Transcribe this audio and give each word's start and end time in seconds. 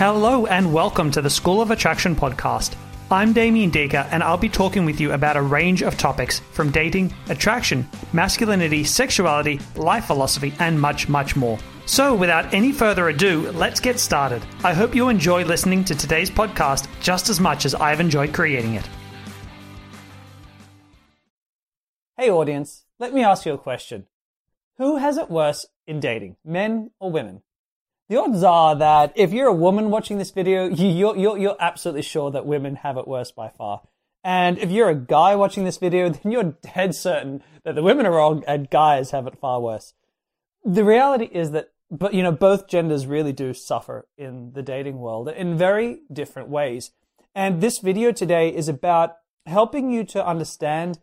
Hello 0.00 0.46
and 0.46 0.72
welcome 0.72 1.10
to 1.10 1.20
the 1.20 1.28
School 1.28 1.60
of 1.60 1.70
Attraction 1.70 2.16
podcast. 2.16 2.74
I'm 3.10 3.34
Damien 3.34 3.70
Diecke 3.70 4.08
and 4.10 4.22
I'll 4.22 4.38
be 4.38 4.48
talking 4.48 4.86
with 4.86 4.98
you 4.98 5.12
about 5.12 5.36
a 5.36 5.42
range 5.42 5.82
of 5.82 5.98
topics 5.98 6.40
from 6.52 6.70
dating, 6.70 7.12
attraction, 7.28 7.86
masculinity, 8.14 8.82
sexuality, 8.82 9.60
life 9.76 10.06
philosophy, 10.06 10.54
and 10.58 10.80
much, 10.80 11.10
much 11.10 11.36
more. 11.36 11.58
So, 11.84 12.14
without 12.14 12.54
any 12.54 12.72
further 12.72 13.10
ado, 13.10 13.50
let's 13.50 13.78
get 13.78 14.00
started. 14.00 14.42
I 14.64 14.72
hope 14.72 14.94
you 14.94 15.10
enjoy 15.10 15.44
listening 15.44 15.84
to 15.84 15.94
today's 15.94 16.30
podcast 16.30 16.88
just 17.02 17.28
as 17.28 17.38
much 17.38 17.66
as 17.66 17.74
I've 17.74 18.00
enjoyed 18.00 18.32
creating 18.32 18.76
it. 18.76 18.88
Hey, 22.16 22.30
audience, 22.30 22.86
let 22.98 23.12
me 23.12 23.22
ask 23.22 23.44
you 23.44 23.52
a 23.52 23.58
question 23.58 24.06
Who 24.78 24.96
has 24.96 25.18
it 25.18 25.30
worse 25.30 25.66
in 25.86 26.00
dating, 26.00 26.36
men 26.42 26.90
or 26.98 27.10
women? 27.10 27.42
The 28.10 28.16
odds 28.16 28.42
are 28.42 28.74
that 28.74 29.12
if 29.14 29.32
you're 29.32 29.46
a 29.46 29.54
woman 29.54 29.88
watching 29.88 30.18
this 30.18 30.32
video, 30.32 30.68
you're, 30.68 31.16
you're, 31.16 31.38
you're 31.38 31.56
absolutely 31.60 32.02
sure 32.02 32.32
that 32.32 32.44
women 32.44 32.74
have 32.76 32.96
it 32.96 33.06
worse 33.06 33.30
by 33.30 33.48
far. 33.48 33.82
And 34.24 34.58
if 34.58 34.68
you're 34.72 34.90
a 34.90 34.96
guy 34.96 35.36
watching 35.36 35.62
this 35.64 35.78
video, 35.78 36.08
then 36.10 36.32
you're 36.32 36.56
dead 36.74 36.96
certain 36.96 37.44
that 37.62 37.76
the 37.76 37.84
women 37.84 38.06
are 38.06 38.12
wrong 38.12 38.42
and 38.48 38.68
guys 38.68 39.12
have 39.12 39.28
it 39.28 39.38
far 39.38 39.60
worse. 39.60 39.94
The 40.64 40.84
reality 40.84 41.28
is 41.32 41.52
that, 41.52 41.70
but 41.88 42.12
you 42.12 42.24
know, 42.24 42.32
both 42.32 42.66
genders 42.66 43.06
really 43.06 43.32
do 43.32 43.54
suffer 43.54 44.08
in 44.18 44.54
the 44.54 44.62
dating 44.62 44.98
world 44.98 45.28
in 45.28 45.56
very 45.56 46.00
different 46.12 46.48
ways. 46.48 46.90
And 47.32 47.60
this 47.60 47.78
video 47.78 48.10
today 48.10 48.48
is 48.48 48.68
about 48.68 49.18
helping 49.46 49.92
you 49.92 50.02
to 50.06 50.26
understand 50.26 50.98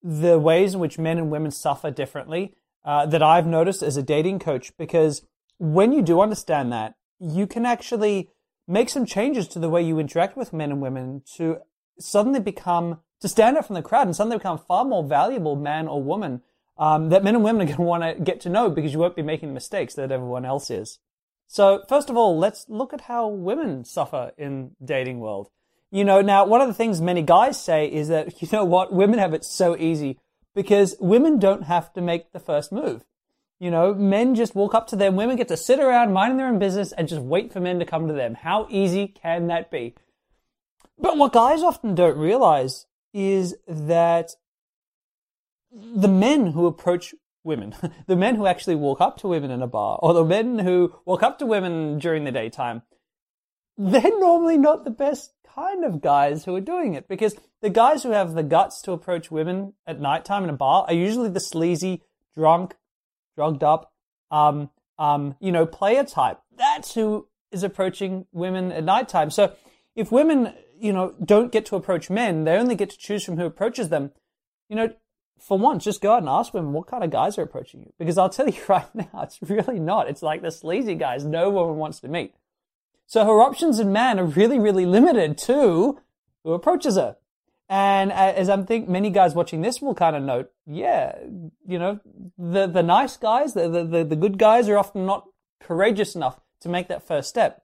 the 0.00 0.38
ways 0.38 0.74
in 0.74 0.80
which 0.80 0.96
men 0.96 1.18
and 1.18 1.28
women 1.28 1.50
suffer 1.50 1.90
differently 1.90 2.54
uh, 2.84 3.06
that 3.06 3.22
I've 3.22 3.48
noticed 3.48 3.82
as 3.82 3.96
a 3.96 4.02
dating 4.02 4.38
coach 4.38 4.76
because 4.76 5.22
when 5.62 5.92
you 5.92 6.02
do 6.02 6.20
understand 6.20 6.72
that, 6.72 6.96
you 7.20 7.46
can 7.46 7.64
actually 7.64 8.30
make 8.66 8.88
some 8.88 9.06
changes 9.06 9.46
to 9.46 9.60
the 9.60 9.68
way 9.68 9.80
you 9.80 10.00
interact 10.00 10.36
with 10.36 10.52
men 10.52 10.72
and 10.72 10.82
women 10.82 11.22
to 11.36 11.58
suddenly 12.00 12.40
become, 12.40 12.98
to 13.20 13.28
stand 13.28 13.56
out 13.56 13.64
from 13.64 13.74
the 13.74 13.82
crowd 13.82 14.08
and 14.08 14.16
suddenly 14.16 14.38
become 14.38 14.58
far 14.58 14.84
more 14.84 15.04
valuable 15.04 15.54
man 15.54 15.86
or 15.86 16.02
woman 16.02 16.42
um, 16.78 17.10
that 17.10 17.22
men 17.22 17.36
and 17.36 17.44
women 17.44 17.62
are 17.62 17.66
going 17.66 17.76
to 17.76 17.82
want 17.82 18.02
to 18.02 18.24
get 18.24 18.40
to 18.40 18.48
know 18.48 18.70
because 18.70 18.92
you 18.92 18.98
won't 18.98 19.14
be 19.14 19.22
making 19.22 19.50
the 19.50 19.54
mistakes 19.54 19.94
that 19.94 20.10
everyone 20.10 20.44
else 20.44 20.68
is. 20.68 20.98
So 21.46 21.84
first 21.88 22.10
of 22.10 22.16
all, 22.16 22.36
let's 22.36 22.66
look 22.68 22.92
at 22.92 23.02
how 23.02 23.28
women 23.28 23.84
suffer 23.84 24.32
in 24.36 24.72
dating 24.84 25.20
world. 25.20 25.48
You 25.92 26.04
know, 26.04 26.22
now 26.22 26.44
one 26.44 26.60
of 26.60 26.66
the 26.66 26.74
things 26.74 27.00
many 27.00 27.22
guys 27.22 27.62
say 27.62 27.86
is 27.86 28.08
that, 28.08 28.42
you 28.42 28.48
know 28.50 28.64
what, 28.64 28.92
women 28.92 29.20
have 29.20 29.32
it 29.32 29.44
so 29.44 29.76
easy 29.76 30.18
because 30.56 30.96
women 30.98 31.38
don't 31.38 31.62
have 31.62 31.92
to 31.92 32.00
make 32.00 32.32
the 32.32 32.40
first 32.40 32.72
move. 32.72 33.04
You 33.62 33.70
know, 33.70 33.94
men 33.94 34.34
just 34.34 34.56
walk 34.56 34.74
up 34.74 34.88
to 34.88 34.96
them, 34.96 35.14
women 35.14 35.36
get 35.36 35.46
to 35.46 35.56
sit 35.56 35.78
around 35.78 36.12
minding 36.12 36.36
their 36.36 36.48
own 36.48 36.58
business 36.58 36.90
and 36.90 37.06
just 37.06 37.22
wait 37.22 37.52
for 37.52 37.60
men 37.60 37.78
to 37.78 37.84
come 37.84 38.08
to 38.08 38.12
them. 38.12 38.34
How 38.34 38.66
easy 38.68 39.06
can 39.06 39.46
that 39.46 39.70
be? 39.70 39.94
But 40.98 41.16
what 41.16 41.32
guys 41.32 41.62
often 41.62 41.94
don't 41.94 42.18
realize 42.18 42.86
is 43.14 43.54
that 43.68 44.32
the 45.70 46.08
men 46.08 46.46
who 46.48 46.66
approach 46.66 47.14
women, 47.44 47.72
the 48.08 48.16
men 48.16 48.34
who 48.34 48.48
actually 48.48 48.74
walk 48.74 49.00
up 49.00 49.18
to 49.18 49.28
women 49.28 49.52
in 49.52 49.62
a 49.62 49.68
bar, 49.68 49.96
or 50.02 50.12
the 50.12 50.24
men 50.24 50.58
who 50.58 50.96
walk 51.04 51.22
up 51.22 51.38
to 51.38 51.46
women 51.46 52.00
during 52.00 52.24
the 52.24 52.32
daytime, 52.32 52.82
they're 53.78 54.18
normally 54.18 54.58
not 54.58 54.82
the 54.82 54.90
best 54.90 55.34
kind 55.54 55.84
of 55.84 56.00
guys 56.00 56.46
who 56.46 56.56
are 56.56 56.60
doing 56.60 56.94
it 56.94 57.06
because 57.06 57.36
the 57.60 57.70
guys 57.70 58.02
who 58.02 58.10
have 58.10 58.34
the 58.34 58.42
guts 58.42 58.82
to 58.82 58.90
approach 58.90 59.30
women 59.30 59.74
at 59.86 60.00
nighttime 60.00 60.42
in 60.42 60.50
a 60.50 60.52
bar 60.52 60.84
are 60.88 60.94
usually 60.94 61.30
the 61.30 61.38
sleazy, 61.38 62.02
drunk, 62.34 62.74
drugged 63.36 63.62
up, 63.62 63.92
um, 64.30 64.70
um, 64.98 65.36
you 65.40 65.52
know, 65.52 65.66
player 65.66 66.04
type. 66.04 66.40
That's 66.56 66.94
who 66.94 67.28
is 67.50 67.62
approaching 67.62 68.26
women 68.32 68.72
at 68.72 68.84
nighttime. 68.84 69.30
So 69.30 69.54
if 69.94 70.10
women, 70.10 70.54
you 70.78 70.92
know, 70.92 71.14
don't 71.24 71.52
get 71.52 71.66
to 71.66 71.76
approach 71.76 72.10
men, 72.10 72.44
they 72.44 72.56
only 72.56 72.74
get 72.74 72.90
to 72.90 72.98
choose 72.98 73.24
from 73.24 73.36
who 73.36 73.46
approaches 73.46 73.88
them. 73.88 74.12
You 74.68 74.76
know, 74.76 74.94
for 75.38 75.58
once, 75.58 75.84
just 75.84 76.00
go 76.00 76.12
out 76.12 76.20
and 76.20 76.28
ask 76.28 76.54
women 76.54 76.72
what 76.72 76.86
kind 76.86 77.02
of 77.02 77.10
guys 77.10 77.36
are 77.36 77.42
approaching 77.42 77.80
you. 77.80 77.92
Because 77.98 78.16
I'll 78.16 78.30
tell 78.30 78.48
you 78.48 78.62
right 78.68 78.94
now, 78.94 79.22
it's 79.22 79.38
really 79.42 79.80
not. 79.80 80.08
It's 80.08 80.22
like 80.22 80.42
the 80.42 80.50
sleazy 80.50 80.94
guys 80.94 81.24
no 81.24 81.50
woman 81.50 81.76
wants 81.76 82.00
to 82.00 82.08
meet. 82.08 82.34
So 83.06 83.24
her 83.24 83.42
options 83.42 83.78
in 83.78 83.92
man 83.92 84.18
are 84.18 84.24
really, 84.24 84.58
really 84.58 84.86
limited 84.86 85.36
to 85.38 86.00
who 86.44 86.52
approaches 86.52 86.96
her. 86.96 87.16
And 87.72 88.12
as 88.12 88.50
I'm 88.50 88.66
think 88.66 88.86
many 88.86 89.08
guys 89.08 89.34
watching 89.34 89.62
this 89.62 89.80
will 89.80 89.94
kind 89.94 90.14
of 90.14 90.22
note, 90.22 90.50
yeah, 90.66 91.16
you 91.66 91.78
know, 91.78 92.00
the, 92.36 92.66
the 92.66 92.82
nice 92.82 93.16
guys, 93.16 93.54
the, 93.54 93.66
the, 93.66 94.04
the 94.04 94.14
good 94.14 94.36
guys 94.36 94.68
are 94.68 94.76
often 94.76 95.06
not 95.06 95.24
courageous 95.58 96.14
enough 96.14 96.38
to 96.60 96.68
make 96.68 96.88
that 96.88 97.02
first 97.02 97.30
step. 97.30 97.62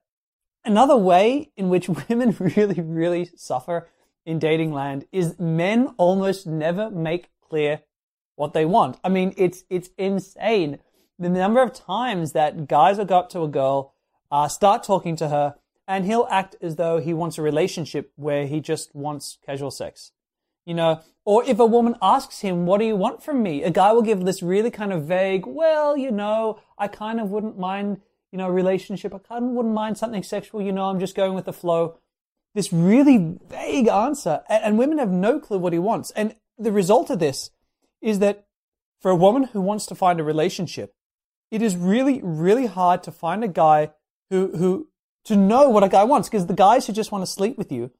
Another 0.65 0.97
way 0.97 1.51
in 1.55 1.69
which 1.69 1.87
women 2.09 2.35
really, 2.39 2.81
really 2.81 3.29
suffer 3.35 3.87
in 4.25 4.39
dating 4.39 4.73
land 4.73 5.05
is 5.11 5.37
men 5.37 5.93
almost 5.99 6.47
never 6.47 6.89
make 6.89 7.29
clear 7.47 7.81
what 8.35 8.53
they 8.53 8.65
want. 8.65 8.97
I 9.03 9.09
mean, 9.09 9.35
it's, 9.37 9.63
it's 9.69 9.91
insane. 9.95 10.79
The 11.19 11.29
number 11.29 11.61
of 11.61 11.71
times 11.71 12.31
that 12.31 12.67
guys 12.67 12.97
will 12.97 13.05
go 13.05 13.19
up 13.19 13.29
to 13.29 13.43
a 13.43 13.47
girl, 13.47 13.93
uh, 14.31 14.47
start 14.47 14.81
talking 14.81 15.15
to 15.17 15.29
her, 15.29 15.53
and 15.89 16.05
he'll 16.05 16.27
act 16.29 16.55
as 16.61 16.75
though 16.75 16.99
he 16.99 17.15
wants 17.15 17.39
a 17.39 17.41
relationship 17.41 18.13
where 18.15 18.45
he 18.45 18.61
just 18.61 18.93
wants 18.93 19.39
casual 19.43 19.71
sex. 19.71 20.11
You 20.65 20.75
know, 20.75 21.01
or 21.25 21.43
if 21.45 21.57
a 21.57 21.65
woman 21.65 21.95
asks 21.99 22.41
him, 22.41 22.67
what 22.67 22.79
do 22.79 22.85
you 22.85 22.95
want 22.95 23.23
from 23.23 23.41
me? 23.41 23.63
A 23.63 23.71
guy 23.71 23.91
will 23.91 24.03
give 24.03 24.23
this 24.23 24.43
really 24.43 24.69
kind 24.69 24.93
of 24.93 25.05
vague, 25.05 25.47
well, 25.47 25.97
you 25.97 26.11
know, 26.11 26.59
I 26.77 26.87
kind 26.87 27.19
of 27.19 27.31
wouldn't 27.31 27.57
mind, 27.57 28.01
you 28.31 28.37
know, 28.37 28.47
a 28.47 28.51
relationship. 28.51 29.15
I 29.15 29.17
kind 29.17 29.45
of 29.45 29.51
wouldn't 29.51 29.73
mind 29.73 29.97
something 29.97 30.21
sexual. 30.21 30.61
You 30.61 30.71
know, 30.71 30.85
I'm 30.85 30.99
just 30.99 31.15
going 31.15 31.33
with 31.33 31.45
the 31.45 31.53
flow. 31.53 31.97
This 32.53 32.71
really 32.71 33.39
vague 33.49 33.87
answer. 33.87 34.43
And 34.47 34.77
women 34.77 34.99
have 34.99 35.09
no 35.09 35.39
clue 35.39 35.57
what 35.57 35.73
he 35.73 35.79
wants. 35.79 36.11
And 36.11 36.35
the 36.55 36.71
result 36.71 37.09
of 37.09 37.17
this 37.17 37.49
is 37.99 38.19
that 38.19 38.45
for 39.01 39.09
a 39.09 39.15
woman 39.15 39.45
who 39.45 39.61
wants 39.61 39.87
to 39.87 39.95
find 39.95 40.19
a 40.19 40.23
relationship, 40.23 40.93
it 41.49 41.63
is 41.63 41.75
really, 41.75 42.21
really 42.21 42.67
hard 42.67 43.01
to 43.03 43.11
find 43.11 43.43
a 43.43 43.47
guy 43.47 43.89
who, 44.29 44.55
who 44.55 44.88
to 45.29 45.35
know 45.35 45.69
what 45.69 45.83
a 45.83 45.89
guy 45.89 46.03
wants 46.03 46.27
because 46.27 46.45
the 46.47 46.53
guys 46.53 46.85
who 46.85 46.93
just 46.93 47.11
want 47.11 47.21
to 47.21 47.31
sleep 47.31 47.57
with 47.57 47.71
you 47.71 47.91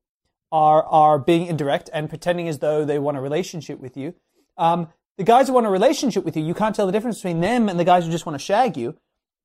are 0.51 0.83
are 0.83 1.17
being 1.17 1.47
indirect 1.47 1.89
and 1.93 2.09
pretending 2.09 2.47
as 2.47 2.59
though 2.59 2.83
they 2.83 2.99
want 2.99 3.17
a 3.17 3.21
relationship 3.21 3.79
with 3.79 3.95
you. 3.95 4.13
Um, 4.57 4.89
the 5.17 5.23
guys 5.23 5.47
who 5.47 5.53
want 5.53 5.67
a 5.67 5.69
relationship 5.69 6.25
with 6.25 6.35
you, 6.35 6.43
you 6.43 6.53
can't 6.53 6.75
tell 6.75 6.85
the 6.85 6.91
difference 6.91 7.17
between 7.17 7.41
them 7.41 7.69
and 7.69 7.79
the 7.79 7.85
guys 7.85 8.05
who 8.05 8.11
just 8.11 8.25
want 8.25 8.37
to 8.37 8.43
shag 8.43 8.77
you. 8.77 8.97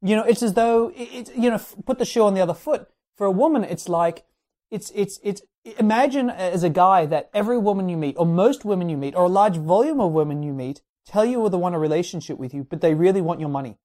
You 0.03 0.17
know, 0.17 0.25
it's 0.25 0.43
as 0.43 0.55
though 0.55 0.93
it's 0.97 1.31
you 1.37 1.51
know 1.51 1.61
put 1.87 1.99
the 1.99 2.05
shoe 2.05 2.25
on 2.25 2.35
the 2.35 2.41
other 2.41 2.55
foot. 2.55 2.89
For 3.17 3.27
a 3.27 3.31
woman, 3.31 3.65
it's 3.65 3.89
like 3.89 4.25
it's 4.71 4.91
it's 4.95 5.21
it's 5.23 5.43
imagine 5.79 6.31
as 6.31 6.63
a 6.63 6.71
guy 6.71 7.07
that 7.07 7.31
every 7.33 7.59
woman 7.59 7.89
you 7.89 7.97
meet, 7.97 8.17
or 8.19 8.27
most 8.27 8.65
women 8.65 8.89
you 8.89 8.97
meet, 8.97 9.15
or 9.15 9.25
a 9.25 9.29
large 9.29 9.57
volume 9.57 10.01
of 10.01 10.13
women 10.13 10.43
you 10.43 10.53
meet, 10.53 10.81
tell 11.07 11.25
you 11.25 11.49
they 11.49 11.57
want 11.57 11.75
a 11.75 11.79
relationship 11.79 12.39
with 12.39 12.55
you, 12.55 12.65
but 12.65 12.81
they 12.81 12.95
really 12.95 13.21
want 13.21 13.41
your 13.41 13.49
money. 13.49 13.77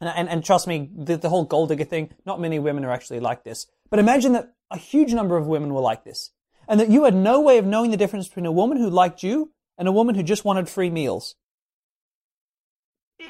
And, 0.00 0.08
and, 0.08 0.28
and 0.28 0.44
trust 0.44 0.66
me, 0.66 0.90
the, 0.96 1.16
the 1.16 1.28
whole 1.28 1.44
gold 1.44 1.68
digger 1.68 1.84
thing, 1.84 2.10
not 2.24 2.40
many 2.40 2.58
women 2.58 2.84
are 2.84 2.92
actually 2.92 3.20
like 3.20 3.44
this. 3.44 3.66
But 3.90 3.98
imagine 3.98 4.32
that 4.32 4.54
a 4.70 4.78
huge 4.78 5.12
number 5.12 5.36
of 5.36 5.46
women 5.46 5.74
were 5.74 5.80
like 5.80 6.04
this. 6.04 6.30
And 6.68 6.78
that 6.80 6.88
you 6.88 7.04
had 7.04 7.14
no 7.14 7.40
way 7.40 7.58
of 7.58 7.66
knowing 7.66 7.90
the 7.90 7.96
difference 7.96 8.28
between 8.28 8.46
a 8.46 8.52
woman 8.52 8.78
who 8.78 8.88
liked 8.88 9.22
you 9.22 9.52
and 9.76 9.88
a 9.88 9.92
woman 9.92 10.14
who 10.14 10.22
just 10.22 10.44
wanted 10.44 10.68
free 10.68 10.90
meals. 10.90 11.34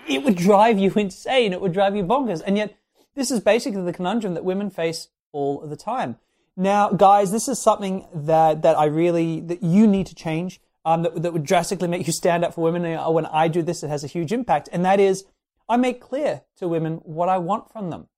It 0.06 0.22
would 0.22 0.36
drive 0.36 0.78
you 0.78 0.92
insane. 0.96 1.52
It 1.52 1.60
would 1.60 1.72
drive 1.72 1.96
you 1.96 2.04
bonkers. 2.04 2.42
And 2.44 2.56
yet, 2.56 2.76
this 3.14 3.30
is 3.30 3.40
basically 3.40 3.82
the 3.82 3.92
conundrum 3.92 4.34
that 4.34 4.44
women 4.44 4.70
face 4.70 5.08
all 5.32 5.66
the 5.66 5.76
time. 5.76 6.16
Now, 6.56 6.90
guys, 6.90 7.32
this 7.32 7.48
is 7.48 7.58
something 7.58 8.06
that, 8.14 8.62
that 8.62 8.78
I 8.78 8.86
really, 8.86 9.40
that 9.40 9.62
you 9.62 9.86
need 9.86 10.06
to 10.08 10.14
change, 10.14 10.60
um, 10.84 11.02
that, 11.02 11.22
that 11.22 11.32
would 11.32 11.44
drastically 11.44 11.88
make 11.88 12.06
you 12.06 12.12
stand 12.12 12.44
up 12.44 12.54
for 12.54 12.62
women. 12.62 12.82
When 13.12 13.26
I 13.26 13.48
do 13.48 13.62
this, 13.62 13.82
it 13.82 13.88
has 13.88 14.04
a 14.04 14.08
huge 14.08 14.32
impact. 14.32 14.68
And 14.72 14.84
that 14.84 15.00
is, 15.00 15.24
I 15.70 15.76
make 15.76 16.00
clear 16.00 16.42
to 16.56 16.68
women 16.68 16.94
what 17.04 17.28
I 17.28 17.38
want 17.38 17.72
from 17.72 17.90
them. 17.90 18.08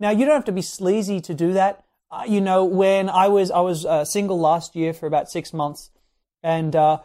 Now, 0.00 0.10
you 0.10 0.26
don't 0.26 0.34
have 0.34 0.44
to 0.46 0.52
be 0.52 0.60
sleazy 0.60 1.20
to 1.22 1.34
do 1.34 1.52
that. 1.52 1.84
Uh, 2.10 2.24
you 2.26 2.40
know, 2.40 2.64
when 2.64 3.08
I 3.08 3.28
was 3.28 3.50
I 3.50 3.60
was 3.60 3.86
uh, 3.86 4.04
single 4.04 4.38
last 4.38 4.76
year 4.76 4.92
for 4.92 5.06
about 5.06 5.30
six 5.30 5.52
months, 5.52 5.90
and 6.42 6.74
uh, 6.74 6.98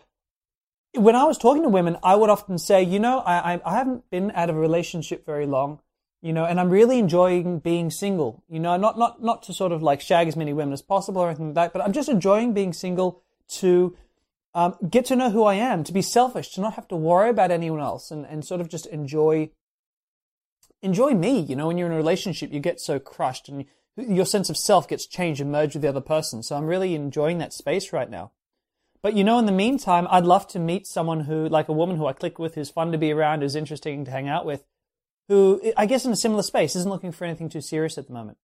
when 0.93 1.15
I 1.15 1.23
was 1.25 1.37
talking 1.37 1.63
to 1.63 1.69
women, 1.69 1.97
I 2.03 2.15
would 2.15 2.29
often 2.29 2.57
say, 2.57 2.83
you 2.83 2.99
know, 2.99 3.19
I, 3.19 3.59
I 3.63 3.73
haven't 3.77 4.09
been 4.09 4.31
out 4.35 4.49
of 4.49 4.55
a 4.55 4.59
relationship 4.59 5.25
very 5.25 5.45
long, 5.45 5.79
you 6.21 6.33
know, 6.33 6.45
and 6.45 6.59
I'm 6.59 6.69
really 6.69 6.99
enjoying 6.99 7.59
being 7.59 7.89
single. 7.89 8.43
You 8.49 8.59
know, 8.59 8.77
not 8.77 8.97
not 8.97 9.23
not 9.23 9.43
to 9.43 9.53
sort 9.53 9.71
of 9.71 9.81
like 9.81 10.01
shag 10.01 10.27
as 10.27 10.35
many 10.35 10.51
women 10.51 10.73
as 10.73 10.81
possible 10.81 11.21
or 11.21 11.29
anything 11.29 11.47
like 11.47 11.55
that, 11.55 11.73
but 11.73 11.83
I'm 11.83 11.93
just 11.93 12.09
enjoying 12.09 12.53
being 12.53 12.73
single 12.73 13.21
to 13.59 13.95
um, 14.53 14.75
get 14.89 15.05
to 15.05 15.15
know 15.15 15.29
who 15.29 15.43
I 15.43 15.55
am, 15.55 15.83
to 15.83 15.93
be 15.93 16.01
selfish, 16.01 16.49
to 16.53 16.61
not 16.61 16.73
have 16.73 16.87
to 16.89 16.95
worry 16.95 17.29
about 17.29 17.51
anyone 17.51 17.79
else, 17.79 18.11
and, 18.11 18.25
and 18.25 18.43
sort 18.43 18.61
of 18.61 18.67
just 18.67 18.85
enjoy 18.87 19.51
enjoy 20.81 21.13
me. 21.13 21.39
You 21.39 21.55
know, 21.55 21.67
when 21.67 21.77
you're 21.77 21.87
in 21.87 21.93
a 21.93 21.97
relationship, 21.97 22.51
you 22.51 22.59
get 22.59 22.79
so 22.79 22.99
crushed 22.99 23.49
and 23.49 23.65
your 23.97 24.25
sense 24.25 24.49
of 24.49 24.57
self 24.57 24.87
gets 24.87 25.05
changed 25.05 25.41
and 25.41 25.51
merged 25.51 25.75
with 25.75 25.81
the 25.81 25.89
other 25.89 26.01
person. 26.01 26.43
So 26.43 26.55
I'm 26.55 26.65
really 26.65 26.95
enjoying 26.95 27.37
that 27.39 27.53
space 27.53 27.93
right 27.93 28.09
now. 28.09 28.31
But 29.01 29.15
you 29.15 29.23
know, 29.23 29.39
in 29.39 29.47
the 29.47 29.51
meantime, 29.51 30.07
I'd 30.09 30.25
love 30.25 30.47
to 30.49 30.59
meet 30.59 30.85
someone 30.85 31.21
who, 31.21 31.49
like 31.49 31.69
a 31.69 31.73
woman 31.73 31.97
who 31.97 32.05
I 32.05 32.13
click 32.13 32.37
with, 32.37 32.55
who's 32.55 32.69
fun 32.69 32.91
to 32.91 32.97
be 32.97 33.11
around, 33.11 33.41
who's 33.41 33.55
interesting 33.55 34.05
to 34.05 34.11
hang 34.11 34.29
out 34.29 34.45
with, 34.45 34.63
who 35.27 35.73
I 35.75 35.85
guess 35.87 36.05
in 36.05 36.11
a 36.11 36.15
similar 36.15 36.43
space 36.43 36.75
isn't 36.75 36.89
looking 36.89 37.11
for 37.11 37.25
anything 37.25 37.49
too 37.49 37.61
serious 37.61 37.97
at 37.97 38.07
the 38.07 38.13
moment. 38.13 38.37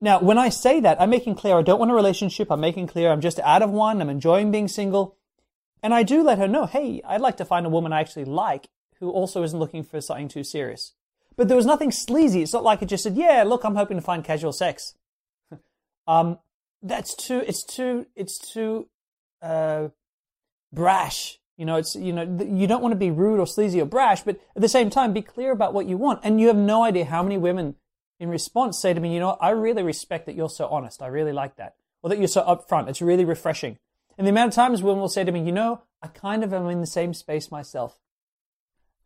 Now, 0.00 0.20
when 0.20 0.38
I 0.38 0.48
say 0.48 0.80
that, 0.80 1.00
I'm 1.00 1.10
making 1.10 1.34
clear 1.34 1.58
I 1.58 1.62
don't 1.62 1.78
want 1.78 1.90
a 1.90 1.94
relationship. 1.94 2.50
I'm 2.50 2.60
making 2.60 2.86
clear 2.86 3.10
I'm 3.10 3.20
just 3.20 3.38
out 3.40 3.62
of 3.62 3.70
one. 3.70 4.00
I'm 4.00 4.08
enjoying 4.08 4.50
being 4.50 4.66
single. 4.66 5.16
And 5.82 5.94
I 5.94 6.02
do 6.02 6.22
let 6.22 6.38
her 6.38 6.48
know, 6.48 6.66
hey, 6.66 7.02
I'd 7.06 7.20
like 7.20 7.36
to 7.38 7.44
find 7.44 7.66
a 7.66 7.70
woman 7.70 7.92
I 7.92 8.00
actually 8.00 8.24
like 8.24 8.68
who 9.00 9.10
also 9.10 9.42
isn't 9.42 9.58
looking 9.58 9.82
for 9.82 10.00
something 10.00 10.28
too 10.28 10.44
serious. 10.44 10.92
But 11.36 11.48
there 11.48 11.56
was 11.56 11.66
nothing 11.66 11.90
sleazy. 11.90 12.42
It's 12.42 12.52
not 12.52 12.64
like 12.64 12.82
it 12.82 12.86
just 12.86 13.02
said, 13.02 13.16
yeah, 13.16 13.42
look, 13.44 13.64
I'm 13.64 13.74
hoping 13.74 13.96
to 13.96 14.02
find 14.02 14.22
casual 14.22 14.52
sex. 14.52 14.94
um, 16.06 16.38
that's 16.82 17.14
too, 17.14 17.42
it's 17.46 17.64
too, 17.64 18.06
it's 18.14 18.38
too, 18.38 18.88
uh, 19.42 19.88
brash. 20.72 21.38
You 21.56 21.66
know, 21.66 21.76
it's, 21.76 21.94
you 21.94 22.12
know, 22.12 22.22
you 22.22 22.66
don't 22.66 22.82
want 22.82 22.92
to 22.92 22.98
be 22.98 23.10
rude 23.10 23.38
or 23.38 23.46
sleazy 23.46 23.80
or 23.80 23.86
brash, 23.86 24.22
but 24.22 24.40
at 24.56 24.62
the 24.62 24.68
same 24.68 24.88
time, 24.88 25.12
be 25.12 25.22
clear 25.22 25.52
about 25.52 25.74
what 25.74 25.86
you 25.86 25.96
want. 25.96 26.20
And 26.22 26.40
you 26.40 26.46
have 26.48 26.56
no 26.56 26.82
idea 26.82 27.04
how 27.04 27.22
many 27.22 27.36
women 27.36 27.76
in 28.18 28.28
response 28.28 28.78
say 28.78 28.94
to 28.94 29.00
me, 29.00 29.12
you 29.12 29.20
know, 29.20 29.36
I 29.40 29.50
really 29.50 29.82
respect 29.82 30.26
that 30.26 30.36
you're 30.36 30.50
so 30.50 30.68
honest. 30.68 31.02
I 31.02 31.08
really 31.08 31.32
like 31.32 31.56
that. 31.56 31.74
Or 32.02 32.10
that 32.10 32.18
you're 32.18 32.28
so 32.28 32.42
upfront. 32.42 32.88
It's 32.88 33.02
really 33.02 33.24
refreshing. 33.24 33.78
And 34.16 34.26
the 34.26 34.30
amount 34.30 34.48
of 34.48 34.54
times 34.54 34.82
women 34.82 35.00
will 35.00 35.08
say 35.08 35.24
to 35.24 35.32
me, 35.32 35.42
you 35.42 35.52
know, 35.52 35.82
I 36.02 36.08
kind 36.08 36.44
of 36.44 36.52
am 36.52 36.68
in 36.68 36.80
the 36.80 36.86
same 36.86 37.14
space 37.14 37.50
myself. 37.50 37.98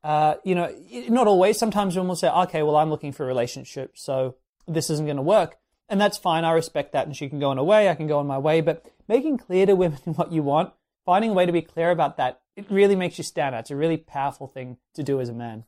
Uh, 0.04 0.34
you 0.44 0.54
know, 0.54 0.70
not 1.08 1.26
always. 1.26 1.58
Sometimes 1.58 1.96
women 1.96 2.08
will 2.08 2.16
say, 2.16 2.28
okay, 2.28 2.62
well, 2.62 2.76
I'm 2.76 2.90
looking 2.90 3.10
for 3.10 3.24
a 3.24 3.26
relationship, 3.26 3.92
so 3.94 4.36
this 4.68 4.90
isn't 4.90 5.06
going 5.06 5.16
to 5.16 5.22
work. 5.22 5.56
And 5.88 5.98
that's 5.98 6.18
fine. 6.18 6.44
I 6.44 6.52
respect 6.52 6.92
that. 6.92 7.06
And 7.06 7.16
she 7.16 7.28
can 7.28 7.40
go 7.40 7.50
on 7.50 7.56
her 7.56 7.64
way. 7.64 7.88
I 7.88 7.94
can 7.94 8.06
go 8.06 8.18
on 8.18 8.26
my 8.26 8.38
way. 8.38 8.60
But 8.60 8.84
making 9.08 9.38
clear 9.38 9.64
to 9.66 9.74
women 9.74 9.98
what 10.04 10.30
you 10.30 10.42
want, 10.42 10.72
finding 11.06 11.30
a 11.30 11.34
way 11.34 11.46
to 11.46 11.52
be 11.52 11.62
clear 11.62 11.90
about 11.90 12.18
that, 12.18 12.42
it 12.54 12.70
really 12.70 12.96
makes 12.96 13.18
you 13.18 13.24
stand 13.24 13.54
out. 13.54 13.60
It's 13.60 13.70
a 13.70 13.76
really 13.76 13.96
powerful 13.96 14.46
thing 14.46 14.76
to 14.94 15.02
do 15.02 15.20
as 15.20 15.30
a 15.30 15.34
man. 15.34 15.64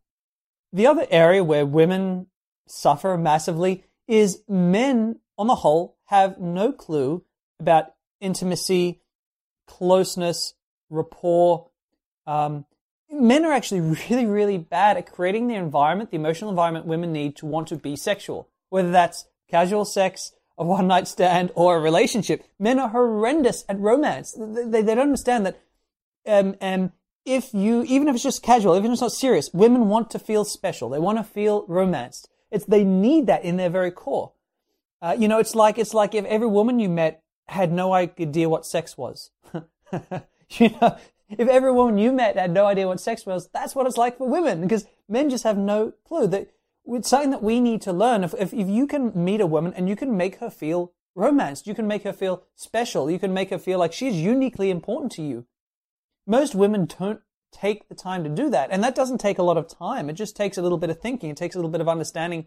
The 0.73 0.87
other 0.87 1.07
area 1.11 1.43
where 1.43 1.65
women 1.65 2.27
suffer 2.67 3.17
massively 3.17 3.85
is 4.07 4.43
men, 4.49 5.21
on 5.39 5.47
the 5.47 5.57
whole, 5.57 5.97
have 6.07 6.39
no 6.39 6.73
clue 6.73 7.25
about 7.59 7.95
intimacy, 8.21 9.01
closeness, 9.67 10.55
rapport. 10.91 11.71
Um, 12.27 12.67
men 13.11 13.45
are 13.45 13.53
actually 13.53 13.81
really, 14.11 14.27
really 14.27 14.59
bad 14.59 14.97
at 14.97 15.13
creating 15.13 15.49
the 15.49 15.55
environment, 15.55 16.11
the 16.11 16.17
emotional 16.17 16.51
environment 16.51 16.87
women 16.87 17.13
need 17.13 17.37
to 17.37 17.47
want 17.47 17.69
to 17.69 17.77
be 17.77 17.97
sexual. 17.97 18.49
Whether 18.69 18.91
that's 18.91 19.27
casual 19.49 19.85
sex, 19.85 20.33
a 20.59 20.65
one 20.65 20.87
night 20.87 21.09
stand, 21.09 21.53
or 21.55 21.77
a 21.77 21.81
relationship. 21.81 22.45
Men 22.59 22.79
are 22.79 22.89
horrendous 22.89 23.65
at 23.69 23.79
romance. 23.79 24.37
They, 24.39 24.83
they 24.83 24.95
don't 24.95 25.01
understand 25.01 25.47
that 25.47 25.61
um, 26.27 26.57
um, 26.61 26.93
if 27.25 27.53
you, 27.53 27.83
even 27.85 28.09
if 28.09 28.15
it's 28.15 28.25
just 28.25 28.43
casual, 28.43 28.77
even 28.77 28.87
if 28.87 28.95
it's 28.95 29.03
not 29.03 29.13
serious, 29.13 29.51
women 29.53 29.89
want 29.89 30.11
to 30.11 30.19
feel 30.19 30.45
special. 30.45 30.89
They 30.89 30.99
want 30.99 31.19
to 31.19 31.25
feel 31.25 31.65
romanced. 31.69 32.29
It's 32.51 32.65
they 32.65 32.85
need 32.85 33.27
that 33.27 33.45
in 33.45 33.57
their 33.57 33.71
very 33.71 33.91
core. 33.91 34.33
Uh, 35.03 35.17
you 35.19 35.29
know, 35.29 35.39
it's 35.39 35.55
like 35.55 35.79
it's 35.79 35.95
like 35.95 36.15
if 36.15 36.25
every 36.25 36.47
woman 36.47 36.79
you 36.79 36.89
met 36.89 37.23
had 37.49 37.73
no 37.73 37.93
idea 37.93 38.49
what 38.49 38.67
sex 38.67 38.97
was. 38.97 39.31
you 39.53 40.71
know, 40.81 40.97
if 41.29 41.49
every 41.49 41.73
woman 41.73 41.99
you 41.99 42.13
met 42.13 42.37
had 42.37 42.51
no 42.51 42.67
idea 42.67 42.87
what 42.87 43.01
sex 43.01 43.27
was, 43.27 43.49
that's 43.49 43.75
what 43.75 43.87
it's 43.87 43.97
like 43.97 44.19
for 44.19 44.29
women 44.29 44.61
because 44.61 44.87
men 45.09 45.31
just 45.31 45.45
have 45.45 45.59
no 45.59 45.93
clue. 46.07 46.27
That 46.27 46.51
it's 46.87 47.09
something 47.09 47.31
that 47.31 47.43
we 47.43 47.61
need 47.61 47.83
to 47.83 47.93
learn. 47.93 48.25
If, 48.25 48.35
if 48.35 48.53
if 48.53 48.69
you 48.69 48.87
can 48.87 49.13
meet 49.15 49.41
a 49.41 49.47
woman 49.47 49.75
and 49.75 49.89
you 49.89 49.97
can 49.97 50.17
make 50.17 50.37
her 50.37 50.51
feel 50.51 50.93
romanced, 51.15 51.67
you 51.67 51.75
can 51.75 51.89
make 51.89 52.05
her 52.05 52.13
feel 52.13 52.45
special, 52.55 53.11
you 53.11 53.19
can 53.19 53.35
make 53.35 53.51
her 53.51 53.59
feel 53.59 53.79
like 53.79 53.93
she's 53.93 54.15
uniquely 54.15 54.71
important 54.71 55.13
to 55.13 55.23
you. 55.23 55.47
Most 56.27 56.55
women 56.55 56.87
don't 56.99 57.21
take 57.53 57.89
the 57.89 57.95
time 57.95 58.23
to 58.25 58.31
do 58.31 58.51
that. 58.51 58.71
And 58.71 58.83
that 58.85 58.95
doesn't 58.95 59.19
take 59.19 59.39
a 59.39 59.43
lot 59.43 59.57
of 59.57 59.69
time. 59.69 60.11
It 60.11 60.15
just 60.15 60.37
takes 60.37 60.59
a 60.59 60.63
little 60.63 60.79
bit 60.79 60.91
of 60.91 61.01
thinking. 61.01 61.31
It 61.31 61.37
takes 61.37 61.55
a 61.55 61.59
little 61.59 61.71
bit 61.71 61.81
of 61.81 61.89
understanding. 61.89 62.47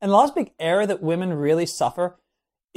And 0.00 0.10
the 0.10 0.16
last 0.16 0.34
big 0.34 0.52
error 0.58 0.86
that 0.86 1.02
women 1.02 1.34
really 1.34 1.66
suffer 1.66 2.16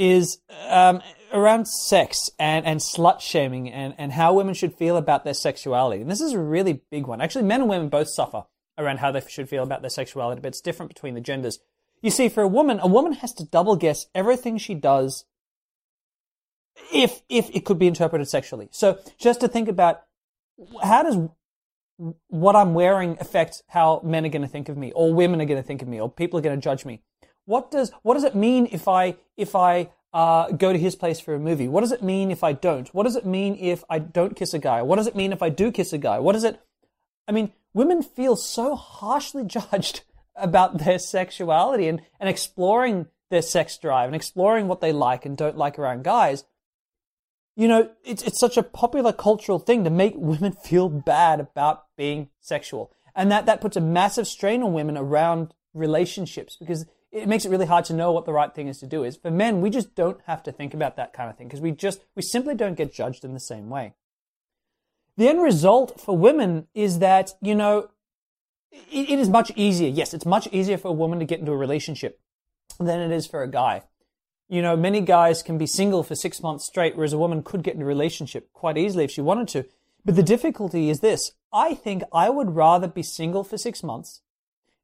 is 0.01 0.39
um, 0.67 0.99
around 1.31 1.67
sex 1.67 2.31
and, 2.39 2.65
and 2.65 2.79
slut 2.79 3.21
shaming 3.21 3.71
and, 3.71 3.93
and 3.99 4.11
how 4.11 4.33
women 4.33 4.55
should 4.55 4.73
feel 4.73 4.97
about 4.97 5.23
their 5.23 5.35
sexuality. 5.35 6.01
And 6.01 6.09
this 6.09 6.21
is 6.21 6.33
a 6.33 6.39
really 6.39 6.81
big 6.89 7.05
one. 7.05 7.21
Actually, 7.21 7.43
men 7.45 7.61
and 7.61 7.69
women 7.69 7.87
both 7.87 8.09
suffer 8.09 8.45
around 8.79 8.97
how 8.97 9.11
they 9.11 9.21
should 9.27 9.47
feel 9.47 9.61
about 9.61 9.81
their 9.81 9.91
sexuality, 9.91 10.41
but 10.41 10.47
it's 10.47 10.61
different 10.61 10.91
between 10.91 11.13
the 11.13 11.21
genders. 11.21 11.59
You 12.01 12.09
see, 12.09 12.29
for 12.29 12.41
a 12.41 12.47
woman, 12.47 12.79
a 12.81 12.87
woman 12.87 13.13
has 13.13 13.31
to 13.33 13.45
double 13.45 13.75
guess 13.75 14.07
everything 14.15 14.57
she 14.57 14.73
does 14.73 15.25
if 16.91 17.21
if 17.29 17.49
it 17.51 17.63
could 17.63 17.77
be 17.77 17.85
interpreted 17.85 18.27
sexually. 18.27 18.69
So 18.71 18.97
just 19.19 19.41
to 19.41 19.47
think 19.47 19.67
about 19.67 20.01
how 20.81 21.03
does 21.03 21.17
what 22.27 22.55
I'm 22.55 22.73
wearing 22.73 23.17
affect 23.19 23.61
how 23.67 24.01
men 24.03 24.25
are 24.25 24.29
going 24.29 24.41
to 24.41 24.47
think 24.47 24.67
of 24.67 24.77
me, 24.77 24.91
or 24.93 25.13
women 25.13 25.39
are 25.41 25.45
going 25.45 25.61
to 25.61 25.67
think 25.67 25.83
of 25.83 25.87
me, 25.87 26.01
or 26.01 26.09
people 26.09 26.39
are 26.39 26.41
going 26.41 26.59
to 26.59 26.63
judge 26.63 26.85
me. 26.85 27.03
What 27.45 27.71
does 27.71 27.91
what 28.01 28.15
does 28.15 28.23
it 28.23 28.35
mean 28.35 28.67
if 28.71 28.87
I 28.87 29.15
if 29.37 29.55
I 29.55 29.89
uh, 30.13 30.51
go 30.51 30.73
to 30.73 30.79
his 30.79 30.95
place 30.95 31.19
for 31.19 31.33
a 31.33 31.39
movie? 31.39 31.67
What 31.67 31.81
does 31.81 31.91
it 31.91 32.03
mean 32.03 32.31
if 32.31 32.43
I 32.43 32.53
don't? 32.53 32.87
What 32.93 33.03
does 33.03 33.15
it 33.15 33.25
mean 33.25 33.57
if 33.59 33.83
I 33.89 33.99
don't 33.99 34.35
kiss 34.35 34.53
a 34.53 34.59
guy? 34.59 34.81
What 34.81 34.97
does 34.97 35.07
it 35.07 35.15
mean 35.15 35.31
if 35.31 35.41
I 35.41 35.49
do 35.49 35.71
kiss 35.71 35.93
a 35.93 35.97
guy? 35.97 36.19
What 36.19 36.33
does 36.33 36.43
it? 36.43 36.59
I 37.27 37.31
mean, 37.31 37.53
women 37.73 38.03
feel 38.03 38.35
so 38.35 38.75
harshly 38.75 39.43
judged 39.47 40.03
about 40.35 40.79
their 40.79 40.99
sexuality 40.99 41.87
and, 41.87 42.01
and 42.19 42.29
exploring 42.29 43.07
their 43.29 43.41
sex 43.41 43.77
drive 43.77 44.07
and 44.07 44.15
exploring 44.15 44.67
what 44.67 44.81
they 44.81 44.91
like 44.91 45.25
and 45.25 45.37
don't 45.37 45.57
like 45.57 45.77
around 45.77 46.03
guys 46.03 46.43
you 47.55 47.67
know, 47.67 47.89
it's, 48.03 48.23
it's 48.23 48.39
such 48.39 48.57
a 48.57 48.63
popular 48.63 49.13
cultural 49.13 49.59
thing 49.59 49.83
to 49.83 49.89
make 49.89 50.13
women 50.15 50.51
feel 50.63 50.89
bad 50.89 51.39
about 51.39 51.85
being 51.97 52.29
sexual. 52.39 52.91
And 53.15 53.31
that, 53.31 53.45
that 53.45 53.61
puts 53.61 53.75
a 53.75 53.81
massive 53.81 54.27
strain 54.27 54.63
on 54.63 54.73
women 54.73 54.97
around 54.97 55.53
relationships 55.73 56.55
because 56.57 56.85
it 57.11 57.27
makes 57.27 57.45
it 57.45 57.49
really 57.49 57.65
hard 57.65 57.85
to 57.85 57.93
know 57.93 58.11
what 58.11 58.25
the 58.25 58.33
right 58.33 58.53
thing 58.53 58.67
is 58.67 58.79
to 58.79 58.87
do 58.87 59.03
is. 59.03 59.17
For 59.17 59.31
men, 59.31 59.61
we 59.61 59.69
just 59.69 59.95
don't 59.95 60.19
have 60.27 60.41
to 60.43 60.51
think 60.51 60.73
about 60.73 60.95
that 60.95 61.13
kind 61.13 61.29
of 61.29 61.37
thing 61.37 61.47
because 61.47 61.61
we 61.61 61.71
just, 61.71 62.03
we 62.15 62.21
simply 62.21 62.55
don't 62.55 62.77
get 62.77 62.93
judged 62.93 63.25
in 63.25 63.33
the 63.33 63.39
same 63.39 63.69
way. 63.69 63.93
The 65.17 65.27
end 65.27 65.41
result 65.41 65.99
for 65.99 66.17
women 66.17 66.67
is 66.73 66.99
that, 66.99 67.31
you 67.41 67.53
know, 67.53 67.89
it, 68.71 69.09
it 69.09 69.19
is 69.19 69.29
much 69.29 69.51
easier. 69.55 69.89
Yes, 69.89 70.13
it's 70.13 70.25
much 70.25 70.47
easier 70.51 70.77
for 70.77 70.87
a 70.87 70.93
woman 70.93 71.19
to 71.19 71.25
get 71.25 71.39
into 71.39 71.51
a 71.51 71.57
relationship 71.57 72.19
than 72.79 72.99
it 72.99 73.11
is 73.11 73.27
for 73.27 73.43
a 73.43 73.51
guy. 73.51 73.83
You 74.47 74.61
know, 74.61 74.77
many 74.77 75.01
guys 75.01 75.43
can 75.43 75.57
be 75.57 75.67
single 75.67 76.03
for 76.03 76.15
six 76.15 76.41
months 76.41 76.65
straight, 76.65 76.95
whereas 76.95 77.13
a 77.13 77.17
woman 77.17 77.43
could 77.43 77.63
get 77.63 77.73
into 77.73 77.85
a 77.85 77.87
relationship 77.87 78.51
quite 78.53 78.77
easily 78.77 79.03
if 79.03 79.11
she 79.11 79.21
wanted 79.21 79.49
to. 79.49 79.65
But 80.03 80.15
the 80.15 80.23
difficulty 80.23 80.89
is 80.89 81.01
this. 81.01 81.33
I 81.53 81.73
think 81.73 82.03
I 82.13 82.29
would 82.29 82.55
rather 82.55 82.87
be 82.87 83.03
single 83.03 83.43
for 83.43 83.57
six 83.57 83.83
months 83.83 84.21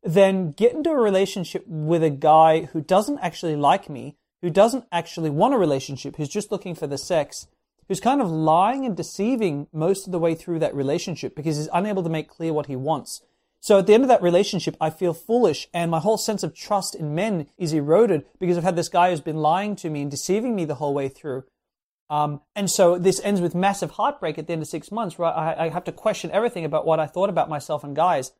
than 0.03 0.51
get 0.51 0.74
into 0.74 0.91
a 0.91 0.95
relationship 0.95 1.63
with 1.67 2.03
a 2.03 2.10
guy 2.10 2.65
who 2.65 2.81
doesn't 2.81 3.19
actually 3.19 3.55
like 3.55 3.89
me, 3.89 4.15
who 4.41 4.50
doesn't 4.50 4.86
actually 4.91 5.29
want 5.29 5.53
a 5.53 5.57
relationship, 5.57 6.15
who's 6.15 6.29
just 6.29 6.51
looking 6.51 6.75
for 6.75 6.88
the 6.88 6.98
sex, 6.98 7.48
who's 7.88 8.00
kind 8.00 8.22
of 8.22 8.29
lying 8.29 8.86
and 8.86 8.95
deceiving 8.95 9.67
most 9.74 10.05
of 10.05 10.12
the 10.12 10.19
way 10.19 10.36
through 10.36 10.60
that 10.60 10.75
relationship 10.75 11.36
because 11.36 11.57
he's 11.57 11.69
unable 11.74 12.03
to 12.03 12.10
make 12.10 12.29
clear 12.29 12.53
what 12.53 12.67
he 12.67 12.75
wants. 12.75 13.22
So 13.60 13.79
at 13.79 13.88
the 13.88 13.93
end 13.93 14.03
of 14.03 14.10
that 14.10 14.22
relationship, 14.22 14.77
I 14.79 14.89
feel 14.89 15.13
foolish 15.13 15.67
and 15.74 15.89
my 15.89 16.00
whole 16.00 16.17
sense 16.17 16.43
of 16.43 16.53
trust 16.53 16.95
in 16.95 17.15
men 17.15 17.48
is 17.57 17.74
eroded 17.74 18.25
because 18.39 18.57
I've 18.57 18.63
had 18.63 18.75
this 18.75 18.89
guy 18.89 19.10
who's 19.10 19.22
been 19.22 19.38
lying 19.38 19.75
to 19.77 19.89
me 19.89 20.03
and 20.03 20.12
deceiving 20.12 20.55
me 20.55 20.65
the 20.65 20.75
whole 20.75 20.93
way 20.93 21.10
through. 21.10 21.43
Um, 22.10 22.41
and 22.55 22.69
so 22.69 22.98
this 22.98 23.19
ends 23.24 23.41
with 23.41 23.55
massive 23.55 23.91
heartbreak 23.91 24.38
at 24.38 24.48
the 24.48 24.53
end 24.53 24.62
of 24.62 24.67
six 24.67 24.91
months 24.91 25.17
where 25.17 25.29
I, 25.29 25.65
I 25.65 25.69
have 25.69 25.83
to 25.86 25.91
question 25.91 26.31
everything 26.31 26.63
about 26.63 26.86
what 26.86 27.00
I 27.00 27.07
thought 27.07 27.29
about 27.29 27.50
myself 27.50 27.83
and 27.83 27.95
guys. 27.95 28.31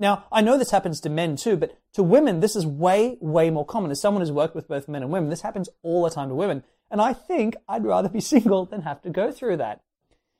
Now, 0.00 0.24
I 0.32 0.40
know 0.40 0.56
this 0.56 0.70
happens 0.70 0.98
to 1.02 1.10
men 1.10 1.36
too, 1.36 1.58
but 1.58 1.78
to 1.92 2.02
women, 2.02 2.40
this 2.40 2.56
is 2.56 2.66
way, 2.66 3.18
way 3.20 3.50
more 3.50 3.66
common. 3.66 3.90
As 3.90 4.00
someone 4.00 4.22
who's 4.22 4.32
worked 4.32 4.54
with 4.54 4.66
both 4.66 4.88
men 4.88 5.02
and 5.02 5.12
women, 5.12 5.28
this 5.28 5.42
happens 5.42 5.68
all 5.82 6.02
the 6.02 6.10
time 6.10 6.30
to 6.30 6.34
women. 6.34 6.64
And 6.90 7.02
I 7.02 7.12
think 7.12 7.54
I'd 7.68 7.84
rather 7.84 8.08
be 8.08 8.20
single 8.22 8.64
than 8.64 8.82
have 8.82 9.02
to 9.02 9.10
go 9.10 9.30
through 9.30 9.58
that. 9.58 9.82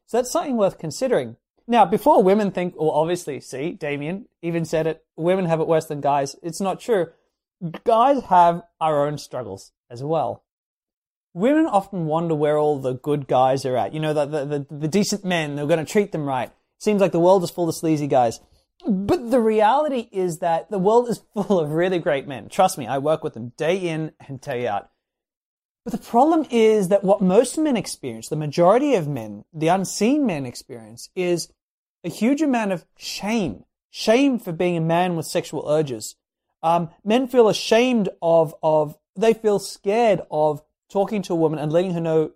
So 0.06 0.16
that's 0.16 0.30
something 0.30 0.56
worth 0.56 0.78
considering. 0.78 1.36
Now, 1.68 1.84
before 1.84 2.22
women 2.22 2.50
think, 2.50 2.74
well, 2.76 2.90
obviously, 2.90 3.38
see, 3.38 3.72
Damien 3.72 4.26
even 4.40 4.64
said 4.64 4.86
it, 4.86 5.04
women 5.14 5.44
have 5.44 5.60
it 5.60 5.68
worse 5.68 5.84
than 5.84 6.00
guys. 6.00 6.34
It's 6.42 6.60
not 6.60 6.80
true. 6.80 7.08
Guys 7.84 8.24
have 8.24 8.62
our 8.80 9.06
own 9.06 9.18
struggles 9.18 9.72
as 9.90 10.02
well. 10.02 10.42
Women 11.34 11.66
often 11.66 12.06
wonder 12.06 12.34
where 12.34 12.56
all 12.56 12.80
the 12.80 12.94
good 12.94 13.28
guys 13.28 13.66
are 13.66 13.76
at. 13.76 13.92
You 13.92 14.00
know, 14.00 14.14
the, 14.14 14.24
the, 14.24 14.44
the, 14.46 14.66
the 14.74 14.88
decent 14.88 15.24
men, 15.24 15.54
they're 15.54 15.66
going 15.66 15.84
to 15.84 15.92
treat 15.92 16.12
them 16.12 16.24
right. 16.24 16.50
Seems 16.78 17.02
like 17.02 17.12
the 17.12 17.20
world 17.20 17.44
is 17.44 17.50
full 17.50 17.68
of 17.68 17.74
sleazy 17.76 18.06
guys. 18.06 18.40
But 18.87 19.30
the 19.30 19.40
reality 19.40 20.08
is 20.10 20.38
that 20.38 20.70
the 20.70 20.78
world 20.78 21.08
is 21.08 21.22
full 21.34 21.60
of 21.60 21.72
really 21.72 21.99
great 21.99 22.26
men. 22.26 22.49
Trust 22.49 22.78
me, 22.78 22.87
I 22.87 22.99
work 22.99 23.22
with 23.22 23.34
them 23.34 23.52
day 23.56 23.76
in 23.76 24.12
and 24.26 24.40
day 24.40 24.66
out. 24.66 24.90
But 25.84 25.92
the 25.92 25.99
problem 25.99 26.46
is 26.50 26.88
that 26.88 27.04
what 27.04 27.22
most 27.22 27.56
men 27.56 27.76
experience, 27.76 28.28
the 28.28 28.37
majority 28.37 28.94
of 28.94 29.08
men, 29.08 29.44
the 29.52 29.68
unseen 29.68 30.26
men 30.26 30.44
experience, 30.44 31.08
is 31.14 31.52
a 32.04 32.10
huge 32.10 32.42
amount 32.42 32.72
of 32.72 32.84
shame, 32.96 33.64
shame 33.90 34.38
for 34.38 34.52
being 34.52 34.76
a 34.76 34.82
man 34.82 35.16
with 35.16 35.26
sexual 35.26 35.68
urges. 35.68 36.16
Um, 36.62 36.90
men 37.02 37.26
feel 37.28 37.49
ashamed 37.49 38.10
of, 38.20 38.54
of, 38.62 38.99
they 39.16 39.32
feel 39.32 39.58
scared 39.58 40.20
of 40.30 40.62
talking 40.90 41.22
to 41.22 41.32
a 41.32 41.37
woman 41.37 41.58
and 41.58 41.72
letting 41.72 41.94
her 41.94 42.00
know 42.00 42.32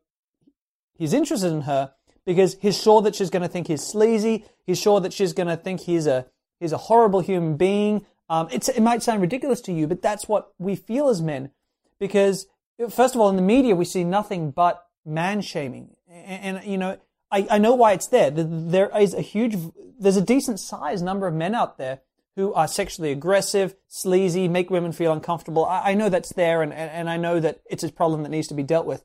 he's 0.95 1.13
interested 1.13 1.53
in 1.53 1.63
her 1.63 1.93
because 2.25 2.57
he's 2.61 2.81
sure 2.81 3.03
that 3.03 3.15
she's 3.15 3.31
going 3.31 3.43
to 3.43 3.49
think 3.49 3.67
he's 3.67 3.83
sleazy. 3.83 4.47
He's 4.65 4.81
sure 4.81 5.01
that 5.01 5.13
she's 5.13 5.35
going 5.35 5.49
to 5.49 5.57
think 5.57 5.81
he's 5.81 6.07
a, 6.07 6.27
he's 6.65 6.73
a 6.73 6.79
horrible 6.79 7.21
human 7.21 7.57
being. 7.57 8.07
Um, 8.29 8.49
it 8.51 8.83
might 8.83 9.03
sound 9.03 9.21
ridiculous 9.21 9.61
to 9.63 9.73
you, 9.73 9.87
but 9.87 10.03
that's 10.03 10.27
what 10.27 10.53
we 10.59 10.75
feel 10.77 11.09
as 11.09 11.21
men 11.21 11.51
because 11.99 12.47
first 12.91 13.15
of 13.15 13.21
all, 13.21 13.29
in 13.29 13.37
the 13.37 13.43
media, 13.43 13.77
we 13.77 13.85
see 13.85 14.05
nothing 14.05 14.51
but 14.51 14.87
man 15.05 15.41
shaming. 15.41 15.95
And, 16.09 16.59
and, 16.59 16.67
you 16.67 16.79
know, 16.79 16.99
I, 17.31 17.47
I 17.51 17.59
know 17.59 17.75
why 17.75 17.93
it's 17.93 18.09
there. 18.09 18.31
There 18.31 18.91
is 18.99 19.15
a 19.15 19.21
huge, 19.21 19.57
there's 19.99 20.17
a 20.17 20.23
decent 20.23 20.61
sized 20.61 21.05
number 21.05 21.27
of 21.27 21.35
men 21.35 21.55
out 21.55 21.79
there 21.79 22.01
who 22.37 22.53
are 22.55 22.67
sexually 22.67 23.13
aggressive, 23.13 23.77
sleazy, 23.87 24.49
make 24.49 24.71
women 24.71 24.93
feel 24.93 25.13
uncomfortable. 25.13 25.65
I, 25.65 25.91
I 25.91 25.95
know 25.95 26.09
that's 26.09 26.33
there 26.33 26.63
and, 26.63 26.73
and, 26.73 26.91
and 26.91 27.11
I 27.11 27.17
know 27.17 27.39
that 27.41 27.61
it's 27.67 27.85
a 27.85 27.93
problem 27.93 28.23
that 28.23 28.31
needs 28.31 28.49
to 28.49 28.55
be 28.55 28.63
dealt 28.63 28.87
with. 28.87 29.05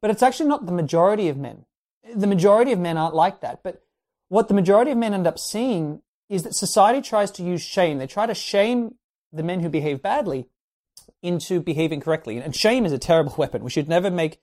But 0.00 0.10
it's 0.10 0.22
actually 0.22 0.48
not 0.48 0.66
the 0.66 0.72
majority 0.72 1.28
of 1.28 1.36
men. 1.36 1.64
The 2.14 2.26
majority 2.26 2.72
of 2.72 2.78
men 2.78 2.96
aren't 2.96 3.14
like 3.14 3.40
that. 3.40 3.62
But 3.62 3.82
what 4.28 4.48
the 4.48 4.54
majority 4.54 4.90
of 4.90 4.98
men 4.98 5.14
end 5.14 5.26
up 5.26 5.38
seeing 5.38 6.02
is 6.28 6.42
that 6.42 6.54
society 6.54 7.00
tries 7.00 7.30
to 7.32 7.42
use 7.42 7.62
shame. 7.62 7.98
They 7.98 8.06
try 8.06 8.26
to 8.26 8.34
shame 8.34 8.96
the 9.32 9.42
men 9.42 9.60
who 9.60 9.68
behave 9.68 10.02
badly 10.02 10.46
into 11.22 11.60
behaving 11.60 12.00
correctly. 12.00 12.38
And 12.38 12.54
shame 12.54 12.86
is 12.86 12.92
a 12.92 12.98
terrible 12.98 13.34
weapon. 13.38 13.64
We 13.64 13.70
should 13.70 13.88
never 13.88 14.10
make, 14.10 14.40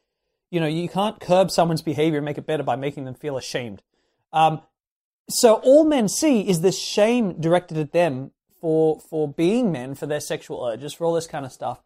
you 0.50 0.60
know, 0.60 0.68
you 0.68 0.90
can't 0.90 1.20
curb 1.20 1.52
someone's 1.52 1.82
behavior 1.82 2.20
and 2.20 2.26
make 2.26 2.38
it 2.38 2.46
better 2.46 2.64
by 2.64 2.76
making 2.76 3.06
them 3.06 3.16
feel 3.16 3.38
ashamed. 3.38 3.82
Um, 4.34 4.62
so 5.30 5.56
all 5.56 5.86
men 5.86 6.08
see 6.08 6.48
is 6.48 6.62
this 6.62 6.80
shame 6.80 7.40
directed 7.40 7.78
at 7.78 7.92
them 7.92 8.32
for 8.60 9.00
for 9.00 9.28
being 9.28 9.72
men, 9.72 9.96
for 9.96 10.06
their 10.06 10.20
sexual 10.20 10.64
urges, 10.64 10.94
for 10.94 11.06
all 11.06 11.14
this 11.14 11.28
kind 11.28 11.46
of 11.46 11.52
stuff. 11.52 11.82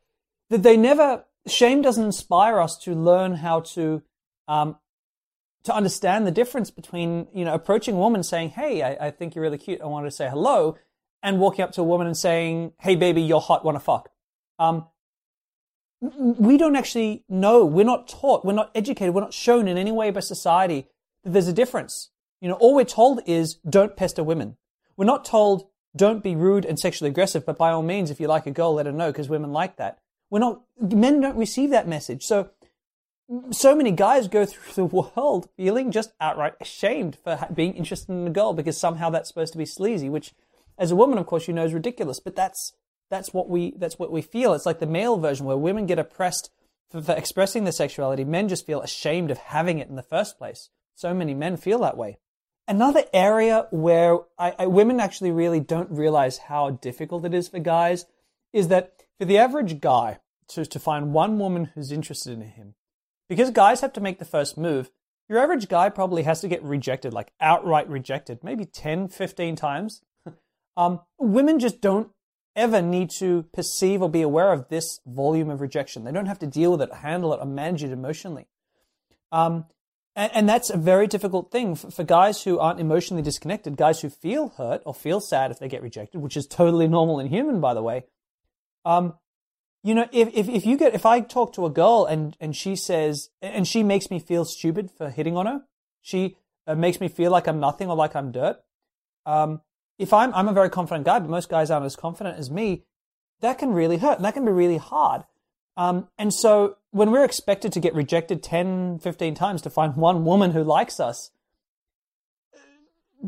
That 0.50 0.64
they 0.64 0.78
never 0.78 1.26
shame 1.48 1.82
doesn't 1.82 2.04
inspire 2.04 2.60
us 2.60 2.78
to 2.84 2.94
learn 2.94 3.36
how 3.36 3.62
to 3.62 4.02
um, 4.48 4.78
to 5.66 5.76
understand 5.76 6.26
the 6.26 6.32
difference 6.32 6.72
between 6.72 7.28
you 7.34 7.44
know 7.46 7.54
approaching 7.54 7.96
a 7.96 8.00
woman 8.00 8.24
saying, 8.24 8.52
"Hey, 8.52 8.82
I, 8.82 9.08
I 9.08 9.12
think 9.12 9.36
you're 9.36 9.42
really 9.42 9.58
cute. 9.58 9.82
I 9.82 9.86
wanted 9.86 10.10
to 10.10 10.16
say 10.16 10.30
hello," 10.30 10.78
and 11.22 11.40
walking 11.40 11.64
up 11.64 11.72
to 11.74 11.82
a 11.82 11.84
woman 11.84 12.08
and 12.08 12.18
saying, 12.18 12.74
"Hey, 12.80 12.96
baby, 12.96 13.22
you're 13.22 13.42
hot. 13.42 13.66
Want 13.66 13.76
to 13.76 13.80
fuck?" 13.80 14.10
Um, 14.58 14.88
we 16.02 16.58
don't 16.58 16.76
actually 16.76 17.24
know. 17.28 17.66
We're 17.66 17.86
not 17.86 18.08
taught. 18.08 18.46
We're 18.46 18.54
not 18.54 18.72
educated. 18.76 19.14
We're 19.14 19.22
not 19.22 19.34
shown 19.34 19.68
in 19.68 19.78
any 19.78 19.92
way 19.92 20.12
by 20.12 20.20
society 20.22 20.88
that 21.24 21.34
there's 21.34 21.48
a 21.48 21.54
difference. 21.54 22.12
You 22.42 22.50
know, 22.50 22.56
all 22.56 22.76
we're 22.76 22.86
told 22.86 23.22
is 23.26 23.56
don't 23.68 23.96
pester 23.98 24.24
women. 24.24 24.58
We're 24.98 25.06
not 25.06 25.26
told 25.26 25.68
don't 25.96 26.22
be 26.22 26.36
rude 26.36 26.66
and 26.66 26.78
sexually 26.78 27.10
aggressive, 27.10 27.46
but 27.46 27.58
by 27.58 27.72
all 27.72 27.82
means, 27.82 28.12
if 28.12 28.20
you 28.20 28.28
like 28.28 28.46
a 28.46 28.52
girl, 28.52 28.74
let 28.74 28.86
her 28.86 28.92
know 28.92 29.12
because 29.12 29.30
women 29.30 29.52
like 29.52 29.78
that. 29.78 30.00
We're 30.30 30.40
not, 30.40 30.62
men 30.80 31.22
don't 31.22 31.38
receive 31.38 31.70
that 31.70 31.88
message. 31.88 32.24
So, 32.24 32.50
so 33.52 33.76
many 33.76 33.92
guys 33.92 34.28
go 34.28 34.46
through 34.46 34.74
the 34.74 34.86
world 34.86 35.50
feeling 35.58 35.92
just 35.92 36.14
outright 36.22 36.54
ashamed 36.62 37.18
for 37.24 37.48
being 37.54 37.74
interested 37.74 38.12
in 38.12 38.28
a 38.28 38.32
girl 38.32 38.54
because 38.54 38.78
somehow 38.78 39.10
that's 39.10 39.28
supposed 39.28 39.54
to 39.54 39.58
be 39.58 39.66
sleazy, 39.66 40.10
which 40.10 40.34
as 40.78 40.92
a 40.92 40.96
woman, 40.96 41.18
of 41.18 41.26
course, 41.26 41.48
you 41.48 41.54
know 41.54 41.66
is 41.66 41.74
ridiculous, 41.74 42.20
but 42.20 42.36
that's, 42.36 42.74
that's 43.10 43.34
what 43.34 43.50
we, 43.50 43.74
that's 43.78 43.98
what 43.98 44.12
we 44.12 44.22
feel. 44.22 44.54
It's 44.54 44.66
like 44.66 44.80
the 44.80 44.86
male 44.86 45.18
version 45.18 45.46
where 45.46 45.58
women 45.58 45.86
get 45.86 46.00
oppressed 46.00 46.52
for, 46.90 47.02
for 47.02 47.14
expressing 47.14 47.64
their 47.64 47.72
sexuality. 47.74 48.24
Men 48.24 48.48
just 48.48 48.66
feel 48.66 48.82
ashamed 48.82 49.32
of 49.32 49.38
having 49.38 49.80
it 49.80 49.90
in 49.90 49.96
the 49.96 50.04
first 50.04 50.38
place. 50.38 50.70
So 50.94 51.14
many 51.14 51.34
men 51.34 51.58
feel 51.58 51.80
that 51.80 51.98
way. 51.98 52.20
Another 52.68 53.04
area 53.14 53.68
where 53.70 54.20
I, 54.40 54.56
I, 54.58 54.68
women 54.68 55.00
actually 55.00 55.32
really 55.32 55.60
don't 55.60 55.92
realize 55.92 56.40
how 56.40 56.72
difficult 56.72 57.26
it 57.26 57.34
is 57.34 57.48
for 57.48 57.60
guys 57.60 58.06
is 58.54 58.70
that 58.70 59.04
for 59.20 59.26
the 59.26 59.38
average 59.38 59.80
guy 59.80 60.20
to, 60.50 60.66
to 60.66 60.80
find 60.80 61.14
one 61.14 61.38
woman 61.38 61.72
who's 61.76 61.92
interested 61.92 62.34
in 62.34 62.42
him, 62.42 62.74
because 63.30 63.52
guys 63.52 63.82
have 63.82 63.94
to 63.94 64.02
make 64.02 64.20
the 64.20 64.26
first 64.26 64.58
move, 64.58 64.92
your 65.28 65.40
average 65.40 65.68
guy 65.68 65.90
probably 65.90 66.24
has 66.24 66.42
to 66.42 66.48
get 66.48 66.64
rejected, 66.64 67.14
like 67.14 67.32
outright 67.42 67.90
rejected, 67.90 68.44
maybe 68.44 68.66
10, 68.66 69.08
15 69.08 69.56
times. 69.56 70.02
um, 70.78 71.02
women 71.18 71.60
just 71.60 71.82
don't 71.82 72.12
ever 72.56 72.82
need 72.82 73.10
to 73.20 73.44
perceive 73.54 74.02
or 74.02 74.10
be 74.10 74.22
aware 74.22 74.54
of 74.54 74.70
this 74.70 75.00
volume 75.06 75.50
of 75.50 75.62
rejection. 75.62 76.04
They 76.04 76.12
don't 76.12 76.28
have 76.28 76.40
to 76.40 76.48
deal 76.48 76.72
with 76.72 76.82
it, 76.82 76.94
handle 76.94 77.34
it, 77.34 77.40
or 77.42 77.46
manage 77.46 77.84
it 77.84 77.92
emotionally. 77.92 78.48
Um, 79.32 79.66
and, 80.16 80.32
and, 80.34 80.50
that's 80.50 80.70
a 80.70 80.78
very 80.78 81.08
difficult 81.08 81.52
thing 81.52 81.76
for, 81.76 81.92
for, 81.92 82.04
guys 82.06 82.44
who 82.44 82.58
aren't 82.58 82.80
emotionally 82.80 83.22
disconnected, 83.22 83.76
guys 83.76 84.00
who 84.00 84.10
feel 84.10 84.50
hurt 84.50 84.82
or 84.86 84.94
feel 84.94 85.20
sad 85.20 85.52
if 85.52 85.60
they 85.60 85.68
get 85.68 85.82
rejected, 85.82 86.22
which 86.22 86.38
is 86.38 86.48
totally 86.48 86.88
normal 86.88 87.20
and 87.20 87.30
human, 87.30 87.60
by 87.60 87.74
the 87.74 87.84
way. 87.84 88.06
Um, 88.86 89.16
you 89.86 89.94
know, 89.94 90.08
if, 90.12 90.30
if, 90.34 90.50
if 90.50 90.66
you 90.66 90.78
get, 90.78 90.96
if 90.96 91.06
I 91.06 91.20
talk 91.20 91.54
to 91.54 91.66
a 91.68 91.70
girl 91.70 92.08
and, 92.10 92.36
and 92.40 92.56
she 92.56 92.76
says, 92.76 93.30
and 93.40 93.68
she 93.68 93.84
makes 93.84 94.10
me 94.10 94.18
feel 94.18 94.44
stupid 94.44 94.90
for 94.90 95.12
hitting 95.12 95.38
on 95.38 95.46
her, 95.46 95.62
she 96.02 96.38
uh, 96.66 96.74
makes 96.74 97.00
me 97.00 97.08
feel 97.08 97.30
like 97.30 97.48
I'm 97.48 97.60
nothing 97.60 97.88
or 97.88 97.96
like 97.96 98.16
I'm 98.16 98.32
dirt. 98.32 98.58
Um, 99.28 99.62
if 100.00 100.12
I'm, 100.12 100.34
I'm 100.34 100.48
a 100.48 100.54
very 100.54 100.72
confident 100.72 101.06
guy, 101.06 101.20
but 101.20 101.30
most 101.30 101.50
guys 101.50 101.70
aren't 101.70 101.86
as 101.86 101.96
confident 101.96 102.40
as 102.40 102.50
me, 102.50 102.82
that 103.42 103.60
can 103.60 103.74
really 103.74 103.98
hurt 103.98 104.16
and 104.16 104.26
that 104.26 104.34
can 104.34 104.44
be 104.44 104.52
really 104.52 104.78
hard. 104.78 105.24
Um, 105.78 106.08
and 106.18 106.34
so 106.34 106.78
when 106.90 107.12
we're 107.12 107.24
expected 107.24 107.72
to 107.74 107.80
get 107.80 107.94
rejected 107.94 108.42
10, 108.42 108.98
15 108.98 109.36
times 109.36 109.62
to 109.62 109.70
find 109.70 109.96
one 109.96 110.26
woman 110.26 110.50
who 110.50 110.64
likes 110.64 111.00
us, 111.00 111.30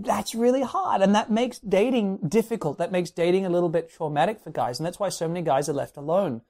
that's 0.03 0.35
really 0.35 0.61
hard. 0.61 1.01
And 1.01 1.15
that 1.15 1.31
makes 1.31 1.59
dating 1.59 2.19
difficult. 2.27 2.77
That 2.77 2.91
makes 2.91 3.11
dating 3.11 3.45
a 3.45 3.49
little 3.49 3.69
bit 3.69 3.89
traumatic 3.89 4.39
for 4.39 4.51
guys. 4.51 4.79
And 4.79 4.85
that's 4.85 4.99
why 4.99 5.09
so 5.09 5.27
many 5.27 5.41
guys 5.41 5.69
are 5.69 5.73
left 5.73 5.97
alone. 5.97 6.41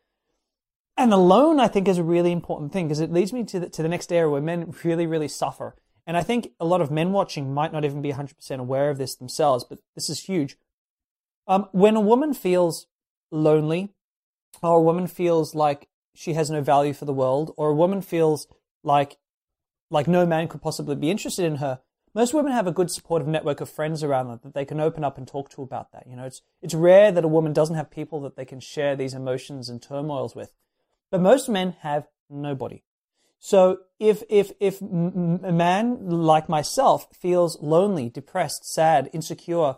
And 0.96 1.14
alone, 1.14 1.60
I 1.60 1.68
think, 1.68 1.88
is 1.88 2.00
a 2.00 2.04
really 2.04 2.32
important 2.32 2.74
thing 2.74 2.88
because 2.88 3.00
it 3.00 3.12
leads 3.12 3.32
me 3.32 3.44
to 3.46 3.60
the, 3.60 3.70
to 3.70 3.84
the 3.84 3.90
next 3.90 4.12
area 4.12 4.30
where 4.30 4.42
men 4.42 4.74
really, 4.84 5.06
really 5.06 5.28
suffer. 5.28 5.76
And 6.08 6.18
I 6.18 6.24
think 6.24 6.52
a 6.60 6.66
lot 6.66 6.82
of 6.82 6.90
men 6.90 7.12
watching 7.12 7.54
might 7.54 7.74
not 7.74 7.86
even 7.86 8.02
be 8.02 8.14
100% 8.14 8.60
aware 8.60 8.90
of 8.90 8.98
this 8.98 9.16
themselves, 9.16 9.64
but 9.64 9.80
this 9.94 10.10
is 10.10 10.22
huge. 10.22 10.58
Um, 11.48 11.68
when 11.72 11.96
a 11.96 12.02
woman 12.02 12.34
feels 12.34 12.88
lonely, 13.30 13.94
or 14.64 14.78
a 14.78 14.82
woman 14.82 15.06
feels 15.06 15.54
like 15.54 15.88
she 16.16 16.34
has 16.34 16.50
no 16.50 16.62
value 16.62 16.94
for 16.94 17.06
the 17.06 17.14
world, 17.14 17.54
or 17.58 17.70
a 17.70 17.76
woman 17.76 18.02
feels 18.02 18.48
like 18.84 19.18
like 19.90 20.08
no 20.08 20.26
man 20.26 20.48
could 20.48 20.62
possibly 20.62 20.96
be 20.96 21.10
interested 21.10 21.46
in 21.46 21.58
her, 21.58 21.80
most 22.18 22.34
women 22.34 22.52
have 22.52 22.66
a 22.66 22.72
good 22.72 22.90
supportive 22.90 23.28
network 23.28 23.62
of 23.62 23.70
friends 23.70 24.04
around 24.04 24.28
them 24.28 24.40
that 24.42 24.56
they 24.56 24.66
can 24.66 24.80
open 24.80 25.04
up 25.04 25.20
and 25.20 25.28
talk 25.28 25.52
to 25.52 25.62
about 25.62 25.92
that. 25.92 26.08
You 26.10 26.16
know, 26.16 26.26
it's 26.26 26.42
it's 26.64 26.74
rare 26.74 27.12
that 27.12 27.24
a 27.24 27.28
woman 27.28 27.54
doesn't 27.54 27.76
have 27.76 27.92
people 27.92 28.20
that 28.22 28.36
they 28.36 28.44
can 28.44 28.60
share 28.60 28.96
these 28.96 29.14
emotions 29.14 29.70
and 29.70 29.80
turmoils 29.80 30.36
with, 30.36 30.52
but 31.12 31.22
most 31.22 31.48
men 31.48 31.76
have 31.82 32.08
nobody. 32.28 32.82
So 33.38 33.82
if 34.00 34.24
if 34.30 34.52
if 34.60 34.82
a 34.82 34.86
man 34.86 36.10
like 36.10 36.50
myself 36.50 37.08
feels 37.14 37.62
lonely, 37.62 38.10
depressed, 38.10 38.66
sad, 38.66 39.12
insecure, 39.14 39.76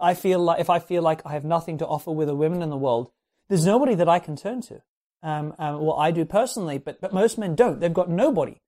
I 0.00 0.14
feel 0.14 0.40
like 0.40 0.60
if 0.60 0.68
I 0.68 0.80
feel 0.80 1.02
like 1.02 1.22
I 1.24 1.34
have 1.34 1.44
nothing 1.44 1.78
to 1.78 1.86
offer 1.86 2.10
with 2.10 2.26
the 2.26 2.34
women 2.34 2.62
in 2.62 2.70
the 2.70 2.76
world, 2.76 3.12
there's 3.48 3.64
nobody 3.64 3.94
that 3.94 4.08
I 4.08 4.18
can 4.18 4.34
turn 4.34 4.60
to. 4.62 4.82
Um, 5.22 5.54
um, 5.58 5.80
well, 5.80 5.96
I 5.96 6.10
do 6.10 6.24
personally, 6.24 6.78
but, 6.78 7.00
but 7.00 7.12
most 7.12 7.38
men 7.38 7.54
don't. 7.54 7.78
They've 7.78 7.94
got 7.94 8.10
nobody. 8.10 8.60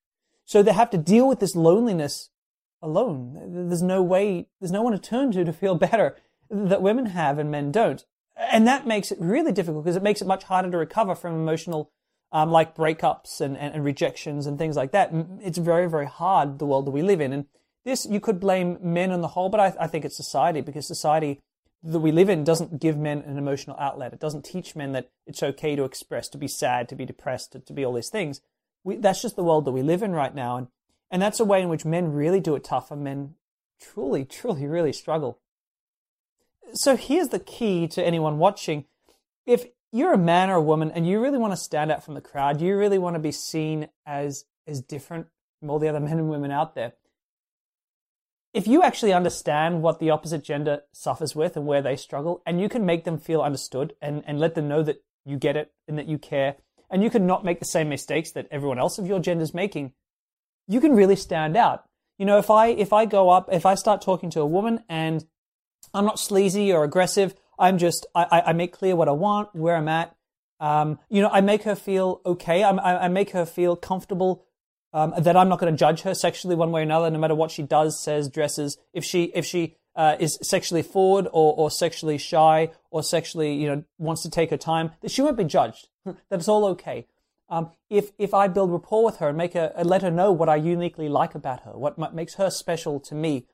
So 0.45 0.63
they 0.63 0.73
have 0.73 0.91
to 0.91 0.99
deal 0.99 1.29
with 1.29 1.41
this 1.41 1.55
loneliness 1.55 2.31
alone. 2.83 3.69
There's 3.69 3.83
no 3.83 4.03
way, 4.03 4.49
there's 4.61 4.73
no 4.73 4.83
one 4.83 4.93
to 4.93 4.99
turn 4.99 5.33
to 5.33 5.45
to 5.45 5.53
feel 5.53 5.75
better 5.89 6.17
that 6.51 6.83
women 6.83 7.07
have 7.07 7.39
and 7.39 7.51
men 7.51 7.73
don't. 7.73 8.05
And 8.37 8.67
that 8.69 8.87
makes 8.87 9.11
it 9.11 9.19
really 9.21 9.53
difficult 9.53 9.85
because 9.85 9.97
it 9.97 10.03
makes 10.03 10.23
it 10.23 10.29
much 10.29 10.45
harder 10.45 10.71
to 10.71 10.79
recover 10.79 11.15
from 11.15 11.35
emotional, 11.35 11.91
um, 12.31 12.51
like 12.51 12.77
breakups 12.77 13.41
and, 13.41 13.57
and, 13.57 13.75
and 13.75 13.85
rejections 13.85 14.47
and 14.47 14.59
things 14.59 14.77
like 14.77 14.93
that. 14.93 15.11
It's 15.41 15.59
very, 15.59 15.89
very 15.91 16.07
hard, 16.07 16.59
the 16.59 16.67
world 16.67 16.87
that 16.87 16.93
we 16.93 17.03
live 17.03 17.21
in. 17.21 17.33
And 17.33 17.47
this, 17.85 18.07
you 18.07 18.21
could 18.21 18.39
blame 18.39 18.79
men 18.81 19.11
on 19.11 19.23
the 19.23 19.29
whole, 19.29 19.49
but 19.49 19.61
I, 19.61 19.75
I 19.81 19.87
think 19.89 20.05
it's 20.05 20.17
society 20.17 20.61
because 20.61 20.87
society 20.87 21.41
that 21.83 22.01
we 22.01 22.13
live 22.13 22.29
in 22.29 22.45
doesn't 22.45 22.81
give 22.81 22.97
men 22.97 23.23
an 23.23 23.39
emotional 23.39 23.77
outlet. 23.79 24.13
It 24.13 24.21
doesn't 24.21 24.45
teach 24.45 24.77
men 24.77 24.93
that 24.93 25.11
it's 25.27 25.43
okay 25.43 25.77
to 25.77 25.85
express, 25.85 26.29
to 26.31 26.39
be 26.39 26.49
sad, 26.49 26.89
to 26.89 26.97
be 26.97 27.05
depressed, 27.05 27.53
to, 27.53 27.61
to 27.61 27.73
be 27.73 27.85
all 27.85 27.93
these 27.93 28.11
things. 28.11 28.41
We, 28.85 28.97
that's 28.97 29.23
just 29.23 29.37
the 29.37 29.45
world 29.45 29.65
that 29.65 29.73
we 29.73 29.83
live 29.83 30.03
in 30.03 30.13
right 30.13 30.35
now. 30.35 30.57
And, 30.57 30.69
and 31.11 31.21
that's 31.23 31.41
a 31.41 31.45
way 31.45 31.63
in 31.63 31.69
which 31.69 31.85
men 31.85 32.13
really 32.13 32.41
do 32.41 32.55
it 32.55 32.65
tough 32.65 32.91
and 32.91 33.03
men 33.03 33.35
truly, 33.81 34.25
truly, 34.25 34.67
really 34.67 34.93
struggle. 34.93 35.41
So 36.75 36.97
here's 36.97 37.29
the 37.29 37.39
key 37.39 37.89
to 37.89 38.05
anyone 38.05 38.39
watching. 38.39 38.85
If 39.47 39.67
you're 39.93 40.13
a 40.13 40.19
man 40.19 40.51
or 40.51 40.57
a 40.57 40.63
woman 40.63 40.91
and 40.91 41.07
you 41.07 41.21
really 41.21 41.39
want 41.39 41.53
to 41.53 41.57
stand 41.57 41.91
out 41.91 42.05
from 42.05 42.15
the 42.15 42.21
crowd, 42.21 42.61
you 42.61 42.77
really 42.77 42.99
want 42.99 43.15
to 43.15 43.21
be 43.21 43.33
seen 43.33 43.89
as, 44.05 44.45
as 44.67 44.83
different 44.83 45.29
from 45.61 45.71
all 45.71 45.79
the 45.79 45.89
other 45.89 46.01
men 46.01 46.19
and 46.19 46.29
women 46.29 46.51
out 46.51 46.75
there, 46.75 46.93
if 48.55 48.67
you 48.67 48.83
actually 48.83 49.13
understand 49.13 49.83
what 49.83 50.01
the 50.01 50.11
opposite 50.11 50.43
gender 50.43 50.81
suffers 50.93 51.37
with 51.37 51.57
and 51.57 51.67
where 51.67 51.83
they 51.83 51.97
struggle, 51.97 52.43
and 52.47 52.61
you 52.61 52.69
can 52.69 52.85
make 52.85 53.05
them 53.05 53.19
feel 53.19 53.43
understood 53.43 53.95
and, 54.01 54.23
and 54.27 54.41
let 54.41 54.55
them 54.55 54.69
know 54.69 54.83
that 54.83 55.03
you 55.25 55.37
get 55.37 55.57
it 55.57 55.73
and 55.87 55.99
that 55.99 56.09
you 56.09 56.19
care, 56.19 56.57
and 56.91 57.03
you 57.03 57.11
can 57.11 57.27
not 57.27 57.45
make 57.45 57.59
the 57.59 57.67
same 57.67 57.89
mistakes 57.89 58.33
that 58.33 58.49
everyone 58.51 58.79
else 58.79 58.99
of 58.99 59.07
your 59.07 59.21
gender 59.21 59.45
is 59.45 59.53
making, 59.53 59.93
you 60.69 60.81
can 60.81 60.95
really 60.95 61.17
stand 61.17 61.57
out. 61.57 61.85
You 62.19 62.27
know, 62.27 62.39
if 62.39 62.51
I 62.51 62.69
if 62.69 62.93
I 62.93 63.07
go 63.07 63.31
up, 63.31 63.49
if 63.51 63.65
I 63.65 63.75
start 63.75 64.03
talking 64.03 64.31
to 64.31 64.41
a 64.41 64.47
woman 64.47 64.85
and 64.89 65.25
I'm 65.95 66.05
not 66.05 66.19
sleazy 66.19 66.73
or 66.73 66.85
aggressive, 66.85 67.35
I'm 67.59 67.79
just 67.79 68.07
I, 68.15 68.43
I 68.47 68.53
make 68.53 68.73
clear 68.73 68.95
what 68.95 69.09
I 69.09 69.13
want, 69.13 69.55
where 69.55 69.77
I'm 69.77 69.89
at. 69.89 70.15
Um, 70.61 70.99
you 71.09 71.23
know, 71.23 71.31
I 71.33 71.41
make 71.41 71.63
her 71.63 71.75
feel 71.75 72.21
okay. 72.27 72.63
I, 72.63 73.05
I 73.05 73.09
make 73.09 73.31
her 73.31 73.47
feel 73.47 73.77
comfortable 73.77 74.45
um, 74.93 75.15
that 75.19 75.37
I'm 75.37 75.49
not 75.49 75.61
going 75.61 75.73
to 75.73 75.79
judge 75.79 76.03
her 76.03 76.15
sexually 76.15 76.57
one 76.57 76.73
way 76.73 76.81
or 76.81 76.83
another, 76.83 77.11
no 77.11 77.19
matter 77.19 77.35
what 77.35 77.51
she 77.51 77.63
does, 77.63 77.99
says, 77.99 78.29
dresses. 78.29 78.79
If 78.93 79.05
she 79.05 79.25
if 79.35 79.45
she 79.45 79.77
uh, 79.95 80.17
is 80.19 80.39
sexually 80.43 80.83
forward 80.83 81.27
or, 81.27 81.55
or 81.55 81.71
sexually 81.71 82.19
shy 82.19 82.71
or 82.91 83.03
sexually 83.03 83.55
you 83.55 83.69
know 83.69 83.85
wants 83.99 84.23
to 84.23 84.31
take 84.31 84.51
her 84.51 84.57
time, 84.57 84.93
that 85.01 85.11
she 85.11 85.23
won't 85.23 85.37
be 85.37 85.45
judged. 85.45 85.89
that 86.05 86.17
it's 86.31 86.49
all 86.49 86.65
okay. 86.67 87.07
Um, 87.51 87.71
if 87.89 88.11
if 88.19 88.35
I 88.35 88.49
build 88.49 88.71
rapport 88.71 89.05
with 89.05 89.17
her 89.19 89.29
and 89.29 89.39
make 89.39 89.55
her 89.55 89.73
let 89.83 90.03
her 90.03 90.11
know 90.11 90.33
what 90.33 90.49
I 90.49 90.57
uniquely 90.57 91.09
like 91.09 91.35
about 91.35 91.61
her, 91.63 91.73
what 91.73 92.15
makes 92.15 92.35
her 92.35 92.51
special 92.51 93.01
to 93.01 93.15
me, 93.15 93.47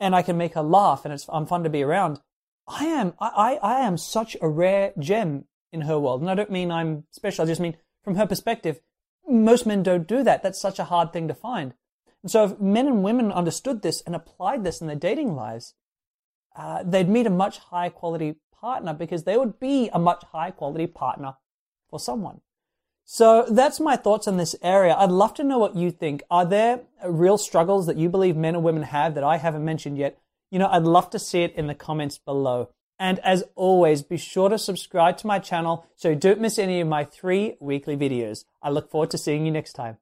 and 0.00 0.14
I 0.14 0.22
can 0.22 0.36
make 0.36 0.54
her 0.54 0.62
laugh 0.62 1.04
and 1.04 1.14
it's 1.14 1.26
I'm 1.28 1.46
fun 1.46 1.62
to 1.62 1.70
be 1.70 1.82
around, 1.82 2.20
I 2.66 2.84
am 2.86 3.14
I, 3.20 3.58
I 3.62 3.80
am 3.80 3.96
such 3.96 4.36
a 4.40 4.48
rare 4.48 4.92
gem 4.98 5.44
in 5.72 5.82
her 5.82 5.98
world. 5.98 6.20
And 6.20 6.30
I 6.30 6.34
don't 6.34 6.50
mean 6.50 6.70
I'm 6.70 7.04
special. 7.10 7.44
I 7.44 7.46
just 7.46 7.60
mean 7.60 7.76
from 8.02 8.16
her 8.16 8.26
perspective, 8.26 8.80
most 9.28 9.66
men 9.66 9.82
don't 9.82 10.08
do 10.08 10.22
that. 10.22 10.42
That's 10.42 10.60
such 10.60 10.78
a 10.78 10.84
hard 10.84 11.12
thing 11.12 11.28
to 11.28 11.34
find. 11.34 11.74
And 12.22 12.30
so 12.30 12.44
if 12.44 12.60
men 12.60 12.86
and 12.86 13.04
women 13.04 13.30
understood 13.30 13.82
this 13.82 14.00
and 14.02 14.14
applied 14.14 14.64
this 14.64 14.80
in 14.80 14.86
their 14.86 14.96
dating 14.96 15.34
lives, 15.34 15.74
uh, 16.56 16.82
they'd 16.82 17.08
meet 17.08 17.26
a 17.26 17.30
much 17.30 17.58
higher 17.58 17.90
quality 17.90 18.36
partner 18.60 18.92
because 18.92 19.24
they 19.24 19.36
would 19.36 19.60
be 19.60 19.88
a 19.92 19.98
much 19.98 20.24
higher 20.32 20.50
quality 20.50 20.86
partner 20.86 21.34
for 21.88 22.00
someone. 22.00 22.40
So 23.10 23.46
that's 23.48 23.80
my 23.80 23.96
thoughts 23.96 24.28
on 24.28 24.36
this 24.36 24.54
area. 24.60 24.94
I'd 24.94 25.10
love 25.10 25.32
to 25.34 25.42
know 25.42 25.58
what 25.58 25.74
you 25.74 25.90
think. 25.90 26.22
Are 26.30 26.44
there 26.44 26.82
real 27.02 27.38
struggles 27.38 27.86
that 27.86 27.96
you 27.96 28.10
believe 28.10 28.36
men 28.36 28.54
or 28.54 28.60
women 28.60 28.82
have 28.82 29.14
that 29.14 29.24
I 29.24 29.38
haven't 29.38 29.64
mentioned 29.64 29.96
yet? 29.96 30.18
You 30.50 30.58
know, 30.58 30.68
I'd 30.68 30.82
love 30.82 31.08
to 31.10 31.18
see 31.18 31.40
it 31.40 31.54
in 31.54 31.68
the 31.68 31.74
comments 31.74 32.18
below. 32.18 32.68
And 32.98 33.18
as 33.20 33.44
always, 33.54 34.02
be 34.02 34.18
sure 34.18 34.50
to 34.50 34.58
subscribe 34.58 35.16
to 35.18 35.26
my 35.26 35.38
channel 35.38 35.86
so 35.96 36.10
you 36.10 36.16
don't 36.16 36.38
miss 36.38 36.58
any 36.58 36.82
of 36.82 36.88
my 36.88 37.02
three 37.02 37.56
weekly 37.60 37.96
videos. 37.96 38.44
I 38.62 38.68
look 38.68 38.90
forward 38.90 39.10
to 39.12 39.18
seeing 39.18 39.46
you 39.46 39.52
next 39.52 39.72
time. 39.72 39.96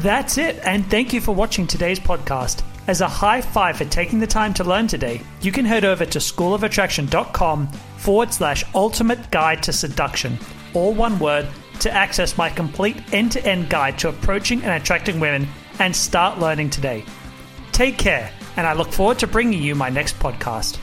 That's 0.00 0.36
it, 0.36 0.58
and 0.64 0.84
thank 0.90 1.12
you 1.12 1.20
for 1.20 1.32
watching 1.32 1.68
today's 1.68 2.00
podcast. 2.00 2.64
As 2.88 3.00
a 3.00 3.08
high 3.08 3.40
five 3.40 3.76
for 3.76 3.84
taking 3.84 4.18
the 4.18 4.26
time 4.26 4.52
to 4.54 4.64
learn 4.64 4.88
today, 4.88 5.20
you 5.40 5.52
can 5.52 5.64
head 5.64 5.84
over 5.84 6.04
to 6.04 6.18
schoolofattraction.com 6.18 7.68
forward 7.96 8.34
slash 8.34 8.64
ultimate 8.74 9.30
guide 9.30 9.62
to 9.62 9.72
seduction, 9.72 10.36
all 10.74 10.92
one 10.92 11.18
word, 11.20 11.46
to 11.78 11.92
access 11.92 12.36
my 12.36 12.50
complete 12.50 12.96
end 13.12 13.30
to 13.32 13.46
end 13.46 13.70
guide 13.70 13.98
to 13.98 14.08
approaching 14.08 14.62
and 14.62 14.82
attracting 14.82 15.20
women 15.20 15.46
and 15.78 15.94
start 15.94 16.40
learning 16.40 16.70
today. 16.70 17.04
Take 17.70 17.98
care, 17.98 18.32
and 18.56 18.66
I 18.66 18.72
look 18.72 18.92
forward 18.92 19.18
to 19.20 19.28
bringing 19.28 19.62
you 19.62 19.76
my 19.76 19.88
next 19.88 20.18
podcast. 20.18 20.78